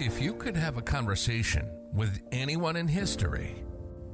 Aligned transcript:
If 0.00 0.22
you 0.22 0.32
could 0.34 0.56
have 0.56 0.76
a 0.76 0.82
conversation 0.82 1.68
with 1.92 2.22
anyone 2.30 2.76
in 2.76 2.86
history, 2.86 3.64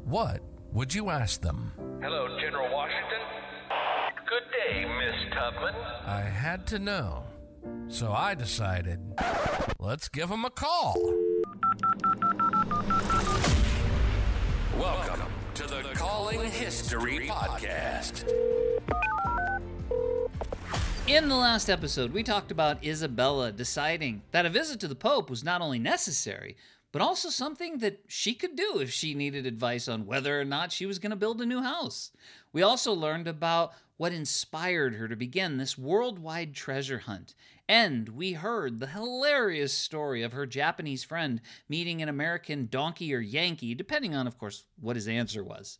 what 0.04 0.40
would 0.72 0.94
you 0.94 1.10
ask 1.10 1.42
them? 1.42 1.74
Hello, 2.00 2.38
General 2.40 2.72
Washington. 2.72 3.18
Good 4.26 4.44
day, 4.50 4.86
Miss 4.86 5.34
Tubman. 5.34 5.74
I 6.06 6.22
had 6.22 6.66
to 6.68 6.78
know. 6.78 7.24
So 7.88 8.12
I 8.12 8.34
decided, 8.34 8.98
let's 9.78 10.08
give 10.08 10.30
him 10.30 10.46
a 10.46 10.50
call. 10.50 10.94
Welcome 14.78 15.20
to 15.52 15.66
the 15.66 15.82
Calling 15.92 16.50
History 16.50 17.28
Podcast. 17.28 18.24
In 21.06 21.28
the 21.28 21.36
last 21.36 21.68
episode, 21.68 22.14
we 22.14 22.22
talked 22.22 22.50
about 22.50 22.82
Isabella 22.82 23.52
deciding 23.52 24.22
that 24.30 24.46
a 24.46 24.50
visit 24.50 24.80
to 24.80 24.88
the 24.88 24.94
Pope 24.94 25.28
was 25.28 25.44
not 25.44 25.60
only 25.60 25.78
necessary, 25.78 26.56
but 26.92 27.02
also 27.02 27.28
something 27.28 27.76
that 27.78 28.00
she 28.08 28.32
could 28.32 28.56
do 28.56 28.78
if 28.78 28.90
she 28.90 29.12
needed 29.12 29.44
advice 29.44 29.86
on 29.86 30.06
whether 30.06 30.40
or 30.40 30.46
not 30.46 30.72
she 30.72 30.86
was 30.86 30.98
going 30.98 31.10
to 31.10 31.16
build 31.16 31.42
a 31.42 31.46
new 31.46 31.60
house. 31.60 32.10
We 32.54 32.62
also 32.62 32.94
learned 32.94 33.28
about 33.28 33.74
what 33.98 34.14
inspired 34.14 34.94
her 34.94 35.06
to 35.06 35.14
begin 35.14 35.58
this 35.58 35.76
worldwide 35.76 36.54
treasure 36.54 37.00
hunt. 37.00 37.34
And 37.68 38.08
we 38.08 38.32
heard 38.32 38.80
the 38.80 38.86
hilarious 38.86 39.74
story 39.74 40.22
of 40.22 40.32
her 40.32 40.46
Japanese 40.46 41.04
friend 41.04 41.42
meeting 41.68 42.00
an 42.00 42.08
American 42.08 42.66
donkey 42.70 43.14
or 43.14 43.20
Yankee, 43.20 43.74
depending 43.74 44.14
on, 44.14 44.26
of 44.26 44.38
course, 44.38 44.64
what 44.80 44.96
his 44.96 45.06
answer 45.06 45.44
was. 45.44 45.78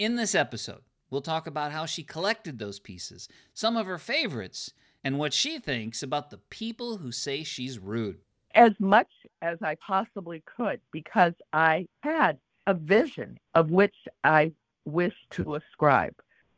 In 0.00 0.16
this 0.16 0.34
episode, 0.34 0.82
we'll 1.14 1.22
talk 1.22 1.46
about 1.46 1.70
how 1.70 1.86
she 1.86 2.02
collected 2.02 2.58
those 2.58 2.80
pieces, 2.80 3.28
some 3.54 3.76
of 3.76 3.86
her 3.86 3.98
favorites, 3.98 4.72
and 5.04 5.16
what 5.16 5.32
she 5.32 5.60
thinks 5.60 6.02
about 6.02 6.30
the 6.30 6.38
people 6.50 6.96
who 6.96 7.12
say 7.12 7.44
she's 7.44 7.78
rude. 7.78 8.18
As 8.52 8.72
much 8.80 9.08
as 9.40 9.58
I 9.62 9.76
possibly 9.76 10.42
could, 10.56 10.80
because 10.90 11.34
I 11.52 11.86
had 12.02 12.38
a 12.66 12.74
vision 12.74 13.38
of 13.54 13.70
which 13.70 13.94
I 14.24 14.50
wished 14.84 15.30
to 15.30 15.54
ascribe. 15.54 16.16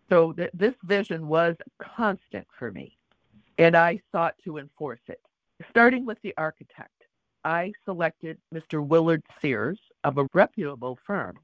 So 0.08 0.32
th- 0.32 0.50
this 0.54 0.74
vision 0.84 1.28
was 1.28 1.56
constant 1.78 2.46
for 2.58 2.72
me, 2.72 2.96
and 3.58 3.76
I 3.76 4.00
sought 4.10 4.36
to 4.44 4.56
enforce 4.56 5.00
it. 5.06 5.20
Starting 5.68 6.06
with 6.06 6.18
the 6.22 6.32
architect, 6.38 7.02
I 7.44 7.72
selected 7.84 8.38
Mr. 8.54 8.82
Willard 8.84 9.22
Sears 9.42 9.78
of 10.02 10.16
a 10.16 10.26
reputable 10.32 10.98
firm. 11.06 11.38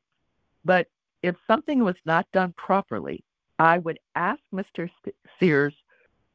But 0.64 0.86
if 1.22 1.36
something 1.46 1.84
was 1.84 1.96
not 2.04 2.26
done 2.32 2.52
properly, 2.56 3.24
I 3.58 3.78
would 3.78 4.00
ask 4.14 4.40
Mr. 4.52 4.90
Sears 5.38 5.74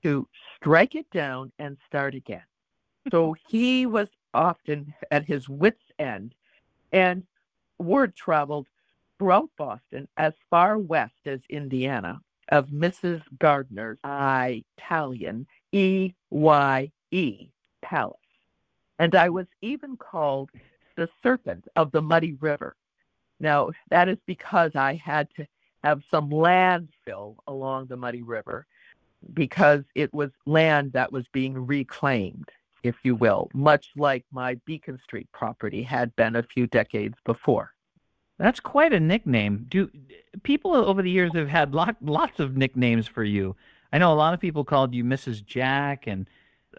to 0.04 0.28
strike 0.56 0.96
it 0.96 1.10
down 1.12 1.52
and 1.60 1.78
start 1.88 2.16
again. 2.16 2.44
So 3.12 3.36
he 3.48 3.86
was 3.86 4.08
often 4.34 4.94
at 5.12 5.26
his 5.26 5.50
wits' 5.50 5.92
end, 6.00 6.34
and 6.92 7.24
word 7.80 8.16
traveled 8.16 8.68
throughout 9.18 9.50
Boston 9.58 10.08
as 10.18 10.34
far 10.50 10.78
west 10.78 11.16
as 11.26 11.40
Indiana 11.50 12.22
of 12.50 12.68
Mrs. 12.68 13.22
Gardner's 13.40 14.00
Italian 14.06 15.48
E 15.72 16.14
Y 16.30 16.92
E 17.12 17.50
Palace. 17.82 18.16
And 19.00 19.16
I 19.16 19.30
was 19.30 19.48
even 19.62 19.98
called 19.98 20.50
the 20.96 21.10
Serpent 21.22 21.68
of 21.76 21.92
the 21.92 22.02
Muddy 22.02 22.34
River. 22.34 22.76
Now, 23.40 23.70
that 23.90 24.10
is 24.10 24.18
because 24.26 24.76
I 24.76 24.96
had 24.96 25.28
to 25.36 25.46
have 25.84 26.02
some 26.10 26.30
landfill 26.30 27.36
along 27.48 27.88
the 27.88 27.98
Muddy 27.98 28.22
River 28.24 28.66
because 29.34 29.84
it 29.96 30.14
was 30.14 30.32
land 30.46 30.94
that 30.94 31.12
was 31.12 31.26
being 31.32 31.66
reclaimed, 31.66 32.50
if 32.84 32.96
you 33.04 33.16
will, 33.16 33.50
much 33.54 33.92
like 33.96 34.26
my 34.32 34.56
Beacon 34.66 35.00
Street 35.04 35.28
property 35.34 35.84
had 35.84 36.16
been 36.16 36.36
a 36.36 36.44
few 36.44 36.68
decades 36.68 37.16
before. 37.26 37.74
That's 38.38 38.60
quite 38.60 38.94
a 38.94 39.00
nickname. 39.00 39.66
Do 39.70 39.90
people 40.44 40.76
over 40.76 41.02
the 41.02 41.10
years 41.10 41.32
have 41.34 41.50
had 41.50 41.74
lot, 41.74 41.96
lots 42.02 42.40
of 42.40 42.56
nicknames 42.56 43.08
for 43.08 43.24
you? 43.24 43.56
I 43.92 43.98
know 43.98 44.14
a 44.14 44.16
lot 44.16 44.34
of 44.34 44.40
people 44.40 44.64
called 44.64 44.94
you 44.94 45.04
Mrs. 45.04 45.44
Jack, 45.44 46.06
and 46.06 46.30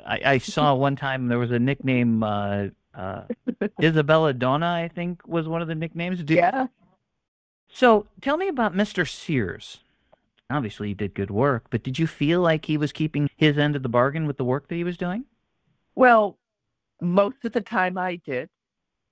I, 0.07 0.21
I 0.25 0.39
saw 0.39 0.75
one 0.77 0.95
time 0.95 1.27
there 1.27 1.39
was 1.39 1.51
a 1.51 1.59
nickname 1.59 2.23
uh, 2.23 2.67
uh, 2.99 3.23
Isabella 3.83 4.35
Donna. 4.35 4.67
I 4.67 4.89
think 4.93 5.27
was 5.27 5.49
one 5.49 5.63
of 5.63 5.69
the 5.69 5.75
nicknames. 5.75 6.23
Did, 6.23 6.37
yeah. 6.37 6.67
So 7.69 8.07
tell 8.21 8.37
me 8.37 8.49
about 8.49 8.75
Mr. 8.75 9.09
Sears. 9.09 9.79
Obviously, 10.51 10.89
he 10.89 10.95
did 10.95 11.15
good 11.15 11.31
work, 11.31 11.67
but 11.71 11.83
did 11.83 11.99
you 11.99 12.07
feel 12.07 12.41
like 12.41 12.65
he 12.65 12.79
was 12.79 12.91
keeping 12.91 13.29
his 13.37 13.59
end 13.59 13.77
of 13.77 13.83
the 13.83 13.89
bargain 13.89 14.27
with 14.27 14.39
the 14.39 14.45
work 14.45 14.69
that 14.69 14.75
he 14.75 14.85
was 14.85 14.97
doing? 14.97 15.25
Well, 15.95 16.39
most 17.03 17.37
of 17.45 17.53
the 17.53 17.61
time 17.61 17.99
I 17.99 18.17
did, 18.17 18.49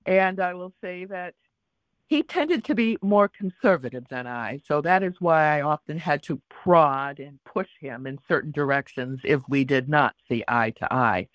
and 0.05 0.39
I 0.39 0.55
will 0.55 0.73
say 0.81 1.05
that 1.05 1.35
he 2.07 2.23
tended 2.23 2.63
to 2.65 2.75
be 2.75 2.97
more 3.01 3.27
conservative 3.27 4.05
than 4.09 4.25
I, 4.25 4.61
so 4.65 4.81
that 4.81 5.03
is 5.03 5.13
why 5.19 5.57
I 5.57 5.61
often 5.61 5.99
had 5.99 6.23
to 6.23 6.41
prod 6.49 7.19
and 7.19 7.37
push 7.43 7.69
him 7.79 8.07
in 8.07 8.17
certain 8.27 8.51
directions 8.51 9.19
if 9.23 9.41
we 9.47 9.63
did 9.63 9.87
not 9.87 10.15
see 10.27 10.43
eye 10.47 10.71
to 10.71 10.91
eye. 10.91 11.27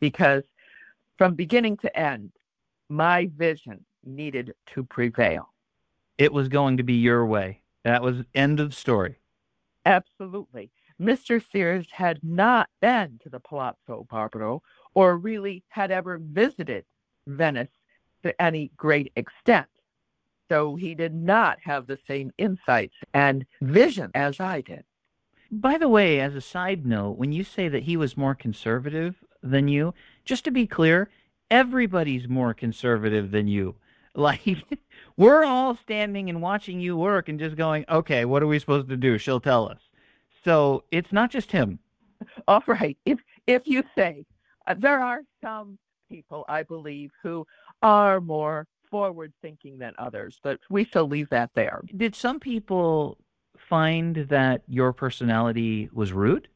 Because 0.00 0.42
from 1.16 1.34
beginning 1.34 1.76
to 1.78 1.98
end, 1.98 2.32
my 2.88 3.30
vision 3.36 3.84
needed 4.04 4.54
to 4.74 4.84
prevail. 4.84 5.52
It 6.18 6.32
was 6.32 6.48
going 6.48 6.76
to 6.76 6.82
be 6.82 6.94
your 6.94 7.26
way. 7.26 7.62
That 7.84 8.02
was 8.02 8.24
end 8.34 8.60
of 8.60 8.74
story. 8.74 9.18
Absolutely. 9.84 10.70
Mr. 11.00 11.42
Sears 11.50 11.86
had 11.90 12.20
not 12.22 12.68
been 12.80 13.18
to 13.22 13.28
the 13.28 13.40
Palazzo 13.40 14.06
Barbaro 14.10 14.62
or 14.94 15.18
really 15.18 15.64
had 15.68 15.90
ever 15.90 16.18
visited 16.18 16.84
Venice 17.26 17.68
to 18.22 18.40
any 18.40 18.70
great 18.76 19.12
extent. 19.16 19.66
So 20.48 20.76
he 20.76 20.94
did 20.94 21.14
not 21.14 21.58
have 21.62 21.86
the 21.86 21.98
same 22.06 22.30
insights 22.38 22.94
and 23.12 23.44
vision 23.60 24.10
as 24.14 24.40
I 24.40 24.60
did. 24.60 24.84
By 25.50 25.78
the 25.78 25.88
way, 25.88 26.20
as 26.20 26.34
a 26.34 26.40
side 26.40 26.86
note, 26.86 27.18
when 27.18 27.32
you 27.32 27.44
say 27.44 27.68
that 27.68 27.82
he 27.82 27.96
was 27.96 28.16
more 28.16 28.34
conservative 28.34 29.16
than 29.42 29.68
you, 29.68 29.94
just 30.24 30.44
to 30.44 30.50
be 30.50 30.66
clear, 30.66 31.10
everybody's 31.50 32.28
more 32.28 32.54
conservative 32.54 33.30
than 33.30 33.48
you. 33.48 33.76
Like, 34.16 34.58
we're 35.16 35.42
all 35.42 35.74
standing 35.74 36.30
and 36.30 36.40
watching 36.40 36.78
you 36.78 36.96
work 36.96 37.28
and 37.28 37.36
just 37.36 37.56
going, 37.56 37.84
okay, 37.88 38.24
what 38.24 38.44
are 38.44 38.46
we 38.46 38.60
supposed 38.60 38.88
to 38.90 38.96
do? 38.96 39.18
She'll 39.18 39.40
tell 39.40 39.68
us. 39.68 39.80
So 40.44 40.84
it's 40.92 41.12
not 41.12 41.32
just 41.32 41.50
him. 41.50 41.80
All 42.48 42.62
right. 42.68 42.96
If 43.04 43.18
if 43.46 43.66
you 43.66 43.82
say 43.96 44.24
uh, 44.66 44.74
there 44.78 45.00
are 45.00 45.22
some 45.42 45.78
people, 46.08 46.44
I 46.48 46.62
believe, 46.62 47.10
who 47.22 47.46
are 47.82 48.20
more 48.20 48.66
forward 48.90 49.32
thinking 49.42 49.78
than 49.78 49.94
others, 49.98 50.38
but 50.42 50.60
we 50.70 50.84
shall 50.84 51.08
leave 51.08 51.30
that 51.30 51.50
there. 51.54 51.82
Did 51.96 52.14
some 52.14 52.38
people 52.38 53.18
find 53.56 54.16
that 54.28 54.62
your 54.68 54.92
personality 54.92 55.88
was 55.92 56.12
rude? 56.12 56.48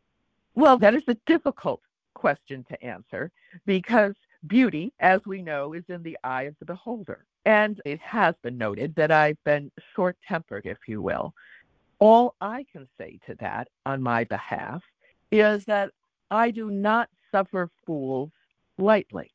Well, 0.54 0.78
that 0.78 0.94
is 0.94 1.04
a 1.08 1.14
difficult 1.26 1.80
question 2.18 2.64
to 2.68 2.84
answer 2.84 3.30
because 3.64 4.14
beauty, 4.46 4.92
as 5.00 5.20
we 5.24 5.40
know, 5.40 5.72
is 5.72 5.84
in 5.88 6.02
the 6.02 6.18
eye 6.24 6.44
of 6.44 6.56
the 6.58 6.64
beholder. 6.64 7.24
And 7.44 7.80
it 7.84 8.00
has 8.00 8.34
been 8.42 8.58
noted 8.58 8.94
that 8.96 9.10
I've 9.10 9.42
been 9.44 9.70
short 9.94 10.16
tempered, 10.26 10.66
if 10.66 10.78
you 10.86 11.00
will. 11.00 11.32
All 12.00 12.34
I 12.40 12.66
can 12.70 12.86
say 12.98 13.18
to 13.26 13.34
that 13.36 13.68
on 13.86 14.02
my 14.02 14.24
behalf 14.24 14.82
is 15.30 15.64
that 15.64 15.90
I 16.30 16.50
do 16.50 16.70
not 16.70 17.08
suffer 17.32 17.70
fools 17.86 18.30
lightly. 18.78 19.30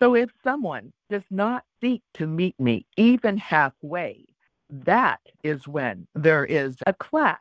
So 0.00 0.14
if 0.14 0.30
someone 0.44 0.92
does 1.10 1.22
not 1.30 1.64
seek 1.80 2.02
to 2.14 2.26
meet 2.26 2.58
me 2.58 2.86
even 2.96 3.36
halfway, 3.36 4.24
that 4.70 5.20
is 5.42 5.68
when 5.68 6.06
there 6.14 6.44
is 6.44 6.76
a 6.86 6.92
clash 6.94 7.38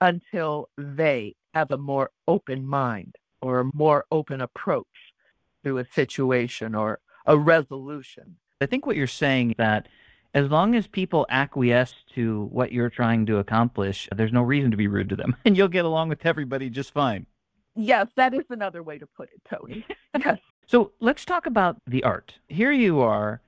until 0.00 0.68
they 0.76 1.34
have 1.54 1.70
a 1.70 1.78
more 1.78 2.10
open 2.26 2.66
mind 2.66 3.14
or 3.42 3.60
a 3.60 3.70
more 3.74 4.06
open 4.10 4.40
approach 4.40 4.86
to 5.64 5.78
a 5.78 5.84
situation 5.84 6.74
or 6.74 7.00
a 7.26 7.36
resolution. 7.36 8.36
I 8.60 8.66
think 8.66 8.86
what 8.86 8.96
you're 8.96 9.06
saying 9.06 9.50
is 9.50 9.56
that 9.58 9.88
as 10.34 10.50
long 10.50 10.74
as 10.74 10.86
people 10.86 11.26
acquiesce 11.28 11.94
to 12.14 12.44
what 12.52 12.72
you're 12.72 12.88
trying 12.88 13.26
to 13.26 13.38
accomplish, 13.38 14.08
there's 14.14 14.32
no 14.32 14.42
reason 14.42 14.70
to 14.70 14.76
be 14.76 14.86
rude 14.86 15.10
to 15.10 15.16
them, 15.16 15.36
and 15.44 15.56
you'll 15.56 15.68
get 15.68 15.84
along 15.84 16.08
with 16.08 16.24
everybody 16.24 16.70
just 16.70 16.92
fine. 16.92 17.26
Yes, 17.74 18.08
that 18.16 18.34
is 18.34 18.44
another 18.50 18.82
way 18.82 18.98
to 18.98 19.06
put 19.06 19.30
it, 19.30 19.40
Tony. 19.48 19.84
yes. 20.18 20.38
So 20.66 20.92
let's 21.00 21.24
talk 21.24 21.46
about 21.46 21.76
the 21.86 22.04
art. 22.04 22.34
Here 22.48 22.72
you 22.72 23.00
are 23.00 23.40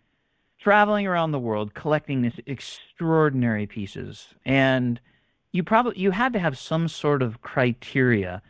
traveling 0.59 1.07
around 1.07 1.31
the 1.31 1.39
world 1.39 1.75
collecting 1.75 2.23
these 2.23 2.41
extraordinary 2.47 3.67
pieces 3.67 4.29
and 4.47 4.99
you 5.53 5.63
probably 5.63 5.99
you 5.99 6.11
had 6.11 6.33
to 6.33 6.39
have 6.39 6.57
some 6.57 6.89
sort 6.89 7.23
of 7.23 7.43
criteria 7.43 8.41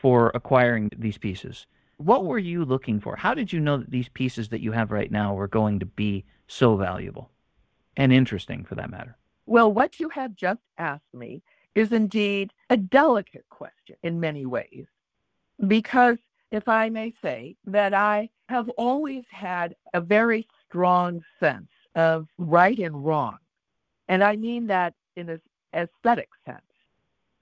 for 0.00 0.30
acquiring 0.34 0.90
these 0.96 1.18
pieces. 1.18 1.66
What 1.98 2.24
were 2.24 2.38
you 2.38 2.64
looking 2.64 3.00
for? 3.00 3.16
How 3.16 3.34
did 3.34 3.52
you 3.52 3.60
know 3.60 3.76
that 3.76 3.90
these 3.90 4.08
pieces 4.08 4.48
that 4.48 4.62
you 4.62 4.72
have 4.72 4.90
right 4.90 5.10
now 5.10 5.34
were 5.34 5.48
going 5.48 5.78
to 5.80 5.86
be 5.86 6.24
so 6.46 6.76
valuable 6.76 7.30
and 7.96 8.12
interesting 8.12 8.64
for 8.64 8.74
that 8.76 8.90
matter? 8.90 9.16
Well, 9.46 9.70
what 9.72 10.00
you 10.00 10.08
have 10.10 10.34
just 10.34 10.62
asked 10.78 11.12
me 11.12 11.42
is 11.74 11.92
indeed 11.92 12.52
a 12.70 12.76
delicate 12.76 13.44
question 13.50 13.96
in 14.02 14.20
many 14.20 14.46
ways 14.46 14.86
because 15.66 16.16
if 16.50 16.68
I 16.68 16.88
may 16.88 17.14
say, 17.22 17.56
that 17.66 17.94
I 17.94 18.28
have 18.48 18.68
always 18.70 19.24
had 19.30 19.76
a 19.94 20.00
very 20.00 20.46
strong 20.66 21.22
sense 21.38 21.68
of 21.94 22.26
right 22.38 22.78
and 22.78 23.04
wrong. 23.04 23.38
And 24.08 24.24
I 24.24 24.36
mean 24.36 24.66
that 24.66 24.94
in 25.16 25.28
an 25.28 25.40
aesthetic 25.74 26.28
sense. 26.44 26.62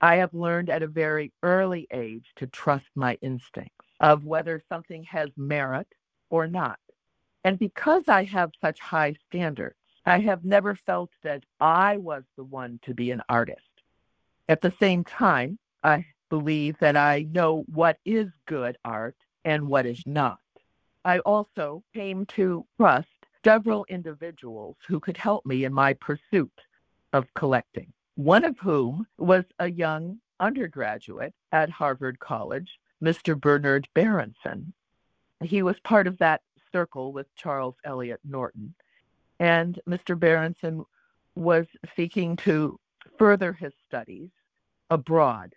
I 0.00 0.16
have 0.16 0.32
learned 0.32 0.70
at 0.70 0.82
a 0.82 0.86
very 0.86 1.32
early 1.42 1.86
age 1.92 2.26
to 2.36 2.46
trust 2.46 2.86
my 2.94 3.18
instincts 3.20 3.86
of 4.00 4.24
whether 4.24 4.62
something 4.68 5.02
has 5.04 5.30
merit 5.36 5.88
or 6.30 6.46
not. 6.46 6.78
And 7.44 7.58
because 7.58 8.04
I 8.08 8.24
have 8.24 8.52
such 8.60 8.78
high 8.78 9.16
standards, 9.26 9.76
I 10.06 10.20
have 10.20 10.44
never 10.44 10.74
felt 10.74 11.10
that 11.22 11.44
I 11.60 11.96
was 11.96 12.22
the 12.36 12.44
one 12.44 12.78
to 12.82 12.94
be 12.94 13.10
an 13.10 13.22
artist. 13.28 13.60
At 14.48 14.60
the 14.60 14.72
same 14.78 15.04
time, 15.04 15.58
I 15.82 16.06
believe 16.30 16.78
that 16.78 16.96
I 16.96 17.26
know 17.30 17.64
what 17.72 17.98
is 18.04 18.28
good 18.46 18.76
art 18.84 19.16
and 19.44 19.68
what 19.68 19.86
is 19.86 20.02
not. 20.06 20.38
I 21.04 21.18
also 21.20 21.82
came 21.94 22.26
to 22.26 22.66
trust 22.76 23.08
several 23.44 23.86
individuals 23.88 24.76
who 24.86 25.00
could 25.00 25.16
help 25.16 25.46
me 25.46 25.64
in 25.64 25.72
my 25.72 25.94
pursuit 25.94 26.52
of 27.12 27.32
collecting, 27.34 27.92
one 28.18 28.44
of 28.44 28.58
whom 28.58 29.06
was 29.16 29.44
a 29.60 29.70
young 29.70 30.18
undergraduate 30.40 31.32
at 31.52 31.70
Harvard 31.70 32.18
College, 32.18 32.80
Mr. 33.00 33.40
Bernard 33.40 33.86
Berenson. 33.94 34.72
He 35.40 35.62
was 35.62 35.78
part 35.84 36.08
of 36.08 36.18
that 36.18 36.42
circle 36.72 37.12
with 37.12 37.32
Charles 37.36 37.76
Eliot 37.84 38.18
Norton. 38.24 38.74
And 39.38 39.78
Mr. 39.88 40.18
Berenson 40.18 40.84
was 41.36 41.66
seeking 41.94 42.34
to 42.38 42.80
further 43.20 43.52
his 43.52 43.72
studies 43.86 44.30
abroad. 44.90 45.54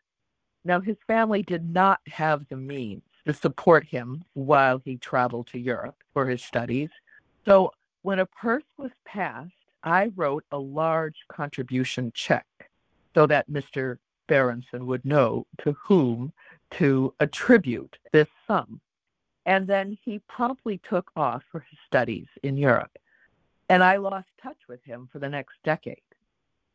Now, 0.63 0.79
his 0.81 0.97
family 1.07 1.41
did 1.41 1.67
not 1.67 1.99
have 2.05 2.47
the 2.47 2.57
means 2.57 3.01
to 3.25 3.33
support 3.33 3.87
him 3.87 4.23
while 4.33 4.79
he 4.85 4.97
traveled 4.97 5.47
to 5.47 5.57
Europe 5.57 5.97
for 6.13 6.27
his 6.27 6.43
studies. 6.43 6.91
So, 7.43 7.71
when 8.03 8.19
a 8.19 8.27
purse 8.27 8.65
was 8.77 8.91
passed, 9.03 9.51
I 9.83 10.11
wrote 10.15 10.45
a 10.51 10.59
large 10.59 11.17
contribution 11.27 12.11
check 12.13 12.45
so 13.13 13.27
that 13.27 13.49
Mr. 13.49 13.97
Berenson 14.27 14.85
would 14.85 15.03
know 15.05 15.45
to 15.63 15.73
whom 15.73 16.31
to 16.71 17.13
attribute 17.19 17.97
this 18.11 18.29
sum. 18.47 18.79
And 19.45 19.67
then 19.67 19.97
he 20.03 20.19
promptly 20.29 20.79
took 20.87 21.11
off 21.15 21.43
for 21.51 21.61
his 21.61 21.79
studies 21.85 22.27
in 22.43 22.57
Europe. 22.57 22.97
And 23.69 23.83
I 23.83 23.97
lost 23.97 24.27
touch 24.41 24.59
with 24.67 24.83
him 24.83 25.09
for 25.11 25.19
the 25.19 25.29
next 25.29 25.55
decade, 25.63 26.01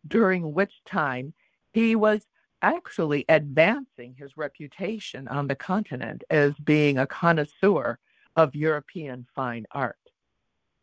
during 0.06 0.52
which 0.52 0.72
time 0.84 1.32
he 1.72 1.94
was 1.94 2.26
actually 2.62 3.24
advancing 3.28 4.14
his 4.18 4.36
reputation 4.36 5.28
on 5.28 5.46
the 5.46 5.54
continent 5.54 6.24
as 6.30 6.52
being 6.64 6.98
a 6.98 7.06
connoisseur 7.06 7.98
of 8.34 8.54
European 8.54 9.26
fine 9.34 9.66
art. 9.70 9.98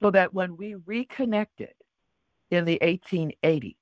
So 0.01 0.11
that 0.11 0.33
when 0.33 0.57
we 0.57 0.75
reconnected 0.75 1.73
in 2.51 2.65
the 2.65 2.79
1880s, 2.81 3.75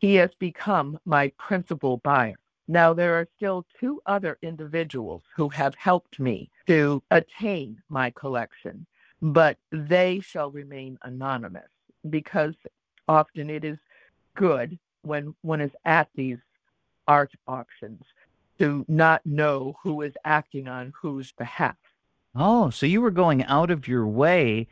he 0.00 0.14
has 0.16 0.30
become 0.38 0.98
my 1.04 1.30
principal 1.38 1.98
buyer. 1.98 2.36
Now, 2.66 2.94
there 2.94 3.14
are 3.14 3.28
still 3.36 3.66
two 3.78 4.00
other 4.06 4.38
individuals 4.42 5.22
who 5.36 5.48
have 5.50 5.74
helped 5.74 6.18
me 6.18 6.50
to 6.66 7.02
attain 7.10 7.82
my 7.88 8.10
collection, 8.10 8.86
but 9.20 9.58
they 9.70 10.20
shall 10.20 10.50
remain 10.50 10.98
anonymous 11.02 11.68
because 12.08 12.54
often 13.08 13.50
it 13.50 13.64
is 13.64 13.78
good 14.34 14.78
when 15.02 15.34
one 15.42 15.60
is 15.60 15.72
at 15.84 16.08
these 16.14 16.38
art 17.06 17.32
auctions 17.46 18.02
to 18.58 18.84
not 18.88 19.24
know 19.26 19.74
who 19.82 20.02
is 20.02 20.14
acting 20.24 20.68
on 20.68 20.92
whose 21.00 21.32
behalf. 21.32 21.76
Oh, 22.34 22.70
so 22.70 22.86
you 22.86 23.00
were 23.00 23.10
going 23.10 23.44
out 23.44 23.70
of 23.70 23.88
your 23.88 24.06
way 24.06 24.68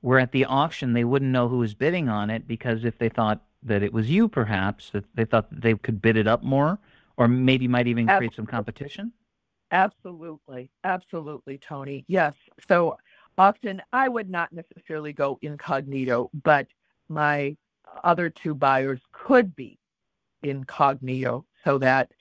where 0.00 0.18
at 0.18 0.32
the 0.32 0.44
auction 0.44 0.92
they 0.92 1.04
wouldn't 1.04 1.32
know 1.32 1.48
who 1.48 1.58
was 1.58 1.74
bidding 1.74 2.08
on 2.08 2.30
it 2.30 2.46
because 2.46 2.84
if 2.84 2.98
they 2.98 3.08
thought 3.08 3.42
that 3.62 3.82
it 3.82 3.92
was 3.92 4.08
you, 4.08 4.28
perhaps, 4.28 4.90
that 4.90 5.04
they 5.14 5.24
thought 5.24 5.50
that 5.50 5.60
they 5.60 5.74
could 5.74 6.00
bid 6.00 6.16
it 6.16 6.26
up 6.26 6.42
more 6.42 6.78
or 7.16 7.28
maybe 7.28 7.66
might 7.68 7.86
even 7.86 8.06
create 8.06 8.34
some 8.34 8.46
competition? 8.46 9.12
Absolutely. 9.70 10.70
Absolutely, 10.84 11.58
Tony. 11.58 12.04
Yes. 12.08 12.34
So 12.68 12.96
often 13.36 13.82
I 13.92 14.08
would 14.08 14.30
not 14.30 14.52
necessarily 14.52 15.12
go 15.12 15.38
incognito, 15.42 16.30
but 16.42 16.66
my 17.08 17.56
other 18.04 18.30
two 18.30 18.54
buyers 18.54 19.00
could 19.12 19.54
be 19.56 19.78
incognito 20.42 21.44
so 21.64 21.78
that 21.78 22.12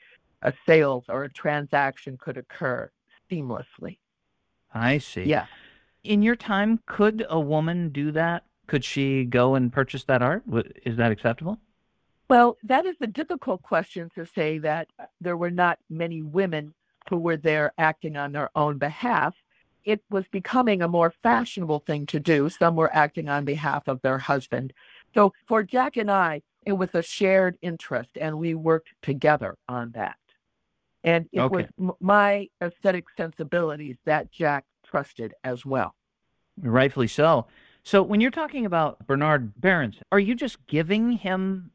a 0.41 0.53
sales 0.65 1.05
or 1.07 1.23
a 1.23 1.29
transaction 1.31 2.17
could 2.17 2.37
occur 2.37 2.89
seamlessly. 3.31 3.97
I 4.73 4.97
see. 4.97 5.23
Yeah. 5.23 5.45
In 6.03 6.21
your 6.21 6.35
time, 6.35 6.79
could 6.85 7.25
a 7.29 7.39
woman 7.39 7.89
do 7.89 8.11
that? 8.11 8.45
Could 8.67 8.83
she 8.83 9.23
go 9.23 9.55
and 9.55 9.71
purchase 9.71 10.03
that 10.05 10.21
art? 10.21 10.43
Is 10.85 10.97
that 10.97 11.11
acceptable? 11.11 11.57
Well, 12.29 12.57
that 12.63 12.85
is 12.85 12.97
a 13.01 13.07
difficult 13.07 13.61
question 13.61 14.09
to 14.15 14.25
say 14.25 14.57
that 14.59 14.89
there 15.21 15.37
were 15.37 15.51
not 15.51 15.79
many 15.89 16.21
women 16.21 16.73
who 17.09 17.17
were 17.17 17.37
there 17.37 17.71
acting 17.77 18.17
on 18.17 18.33
their 18.33 18.49
own 18.55 18.77
behalf. 18.77 19.33
It 19.85 20.03
was 20.09 20.27
becoming 20.27 20.81
a 20.81 20.89
more 20.89 21.13
fashionable 21.23 21.79
thing 21.87 22.05
to 22.07 22.19
do. 22.19 22.49
Some 22.49 22.75
were 22.75 22.93
acting 22.93 23.29
on 23.29 23.45
behalf 23.45 23.87
of 23.87 24.01
their 24.01 24.17
husband. 24.17 24.73
So 25.13 25.33
for 25.47 25.63
Jack 25.63 25.95
and 25.95 26.11
I, 26.11 26.41
it 26.65 26.73
was 26.73 26.93
a 26.93 27.01
shared 27.01 27.57
interest, 27.61 28.09
and 28.19 28.37
we 28.37 28.53
worked 28.53 28.89
together 29.01 29.55
on 29.69 29.91
that. 29.91 30.17
And 31.05 31.29
it 31.31 31.39
Okay. 31.39 31.65
was 31.79 31.95
my 32.01 32.49
aesthetic 32.61 33.05
sensibilities 33.15 33.95
that 34.03 34.29
Jack 34.33 34.65
trusted 34.85 35.33
as 35.45 35.65
well. 35.65 35.95
Rightfully 36.61 37.07
so. 37.07 37.47
So 37.87 38.03
when 38.03 38.19
you're 38.19 38.31
talking 38.31 38.65
about 38.65 39.07
Bernard 39.07 39.61
Berenson, 39.61 40.03
are 40.11 40.19
you 40.19 40.35
just 40.35 40.57
giving 40.67 41.13
him 41.13 41.71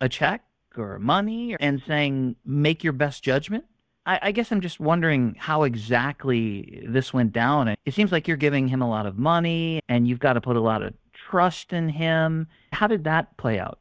a 0.00 0.08
check 0.08 0.42
or 0.76 0.98
money 0.98 1.54
and 1.60 1.80
saying, 1.86 2.34
make 2.44 2.82
your 2.82 2.92
best 2.92 3.22
judgment? 3.22 3.64
I, 4.04 4.18
I 4.20 4.32
guess 4.32 4.50
I'm 4.50 4.60
just 4.60 4.80
wondering 4.80 5.36
how 5.38 5.62
exactly 5.62 6.82
this 6.88 7.14
went 7.14 7.32
down. 7.32 7.68
It 7.68 7.94
seems 7.94 8.10
like 8.10 8.26
you're 8.26 8.36
giving 8.36 8.66
him 8.66 8.82
a 8.82 8.90
lot 8.90 9.06
of 9.06 9.16
money 9.16 9.80
and 9.88 10.08
you've 10.08 10.18
got 10.18 10.32
to 10.32 10.40
put 10.40 10.56
a 10.56 10.60
lot 10.60 10.82
of 10.82 10.92
trust 11.12 11.72
in 11.72 11.88
him. 11.88 12.48
How 12.72 12.88
did 12.88 13.04
that 13.04 13.36
play 13.36 13.60
out? 13.60 13.78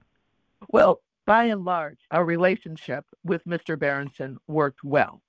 Well, 0.69 1.01
by 1.25 1.45
and 1.45 1.65
large, 1.65 1.97
our 2.11 2.23
relationship 2.23 3.03
with 3.23 3.43
Mr. 3.45 3.79
Berenson 3.79 4.37
worked 4.47 4.83
well. 4.83 5.23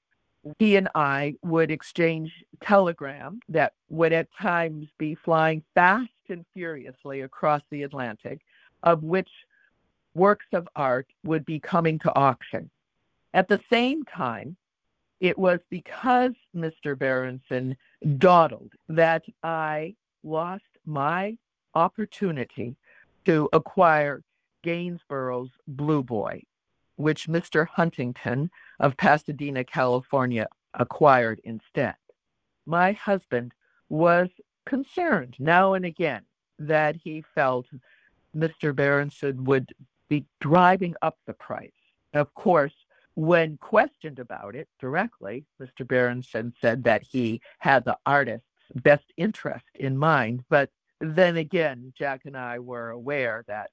He 0.58 0.76
and 0.76 0.90
I 0.94 1.36
would 1.42 1.70
exchange 1.70 2.44
telegrams 2.60 3.40
that 3.48 3.72
would 3.88 4.12
at 4.12 4.28
times 4.38 4.88
be 4.98 5.14
flying 5.14 5.62
fast 5.74 6.10
and 6.28 6.44
furiously 6.54 7.22
across 7.22 7.62
the 7.70 7.82
Atlantic, 7.82 8.40
of 8.82 9.02
which 9.02 9.30
works 10.14 10.46
of 10.52 10.68
art 10.76 11.06
would 11.24 11.44
be 11.44 11.58
coming 11.58 11.98
to 12.00 12.14
auction. 12.14 12.70
At 13.32 13.48
the 13.48 13.60
same 13.70 14.04
time, 14.04 14.56
it 15.20 15.38
was 15.38 15.60
because 15.70 16.32
Mr. 16.54 16.98
Berenson 16.98 17.76
dawdled 18.18 18.72
that 18.88 19.24
I 19.42 19.94
lost 20.22 20.64
my 20.86 21.36
opportunity 21.74 22.76
to 23.24 23.48
acquire 23.52 24.22
Gainsborough's 24.62 25.50
Blue 25.66 26.02
Boy, 26.02 26.42
which 26.96 27.28
Mr. 27.28 27.66
Huntington 27.66 28.50
of 28.80 28.96
Pasadena, 28.96 29.64
California, 29.64 30.46
acquired 30.74 31.40
instead. 31.44 31.94
My 32.66 32.92
husband 32.92 33.52
was 33.88 34.28
concerned 34.66 35.36
now 35.38 35.74
and 35.74 35.84
again 35.84 36.22
that 36.58 36.96
he 36.96 37.22
felt 37.34 37.66
Mr. 38.36 38.74
Berenson 38.74 39.44
would 39.44 39.72
be 40.08 40.24
driving 40.40 40.94
up 41.02 41.18
the 41.26 41.34
price. 41.34 41.70
Of 42.12 42.32
course, 42.34 42.74
when 43.14 43.56
questioned 43.58 44.18
about 44.18 44.56
it 44.56 44.68
directly, 44.80 45.44
Mr. 45.60 45.86
Berenson 45.86 46.52
said 46.60 46.84
that 46.84 47.02
he 47.02 47.40
had 47.58 47.84
the 47.84 47.96
artist's 48.06 48.46
best 48.76 49.04
interest 49.16 49.64
in 49.74 49.96
mind. 49.96 50.44
But 50.48 50.70
then 51.00 51.36
again, 51.36 51.92
Jack 51.96 52.22
and 52.24 52.36
I 52.36 52.58
were 52.58 52.90
aware 52.90 53.44
that 53.46 53.70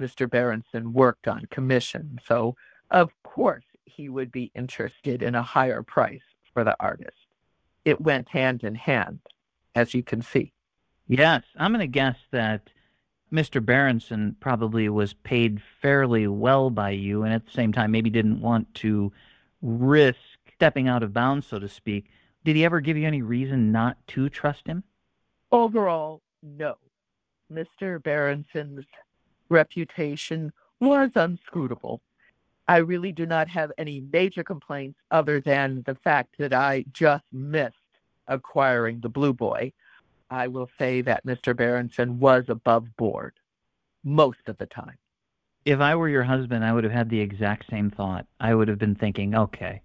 Mr. 0.00 0.28
Berenson 0.28 0.92
worked 0.92 1.28
on 1.28 1.46
commission. 1.50 2.18
So, 2.26 2.56
of 2.90 3.10
course, 3.22 3.64
he 3.84 4.08
would 4.08 4.32
be 4.32 4.50
interested 4.54 5.22
in 5.22 5.34
a 5.34 5.42
higher 5.42 5.82
price 5.82 6.22
for 6.52 6.64
the 6.64 6.76
artist. 6.80 7.16
It 7.84 8.00
went 8.00 8.28
hand 8.28 8.64
in 8.64 8.74
hand, 8.74 9.20
as 9.74 9.94
you 9.94 10.02
can 10.02 10.22
see. 10.22 10.52
Yes, 11.06 11.42
I'm 11.56 11.72
going 11.72 11.80
to 11.80 11.86
guess 11.86 12.16
that 12.30 12.70
Mr. 13.32 13.64
Berenson 13.64 14.36
probably 14.40 14.88
was 14.88 15.12
paid 15.12 15.62
fairly 15.80 16.26
well 16.26 16.70
by 16.70 16.90
you, 16.90 17.22
and 17.22 17.32
at 17.32 17.46
the 17.46 17.52
same 17.52 17.72
time, 17.72 17.90
maybe 17.90 18.10
didn't 18.10 18.40
want 18.40 18.72
to 18.74 19.12
risk 19.62 20.18
stepping 20.54 20.88
out 20.88 21.02
of 21.02 21.12
bounds, 21.12 21.46
so 21.46 21.58
to 21.58 21.68
speak. 21.68 22.06
Did 22.44 22.56
he 22.56 22.64
ever 22.64 22.80
give 22.80 22.96
you 22.96 23.06
any 23.06 23.22
reason 23.22 23.72
not 23.72 23.96
to 24.08 24.28
trust 24.28 24.66
him? 24.66 24.82
Overall, 25.52 26.22
no. 26.42 26.76
Mr. 27.52 28.02
Berenson's 28.02 28.84
reputation 29.48 30.52
was 30.80 31.10
unscrutable. 31.14 32.00
I 32.68 32.76
really 32.78 33.10
do 33.10 33.26
not 33.26 33.48
have 33.48 33.72
any 33.78 34.00
major 34.12 34.44
complaints 34.44 34.98
other 35.10 35.40
than 35.40 35.82
the 35.86 35.96
fact 35.96 36.36
that 36.38 36.52
I 36.52 36.84
just 36.92 37.24
missed 37.32 37.74
acquiring 38.30 39.00
the 39.00 39.08
Blue 39.10 39.34
Boy, 39.34 39.72
I 40.30 40.46
will 40.46 40.70
say 40.78 41.02
that 41.02 41.26
Mr. 41.26 41.54
Berenson 41.54 42.18
was 42.18 42.44
above 42.48 42.96
board 42.96 43.34
most 44.04 44.40
of 44.46 44.56
the 44.58 44.66
time. 44.66 44.96
If 45.66 45.80
I 45.80 45.94
were 45.94 46.08
your 46.08 46.22
husband, 46.22 46.64
I 46.64 46.72
would 46.72 46.84
have 46.84 46.92
had 46.92 47.10
the 47.10 47.20
exact 47.20 47.68
same 47.68 47.90
thought. 47.90 48.26
I 48.38 48.54
would 48.54 48.68
have 48.68 48.78
been 48.78 48.94
thinking, 48.94 49.34
okay, 49.34 49.82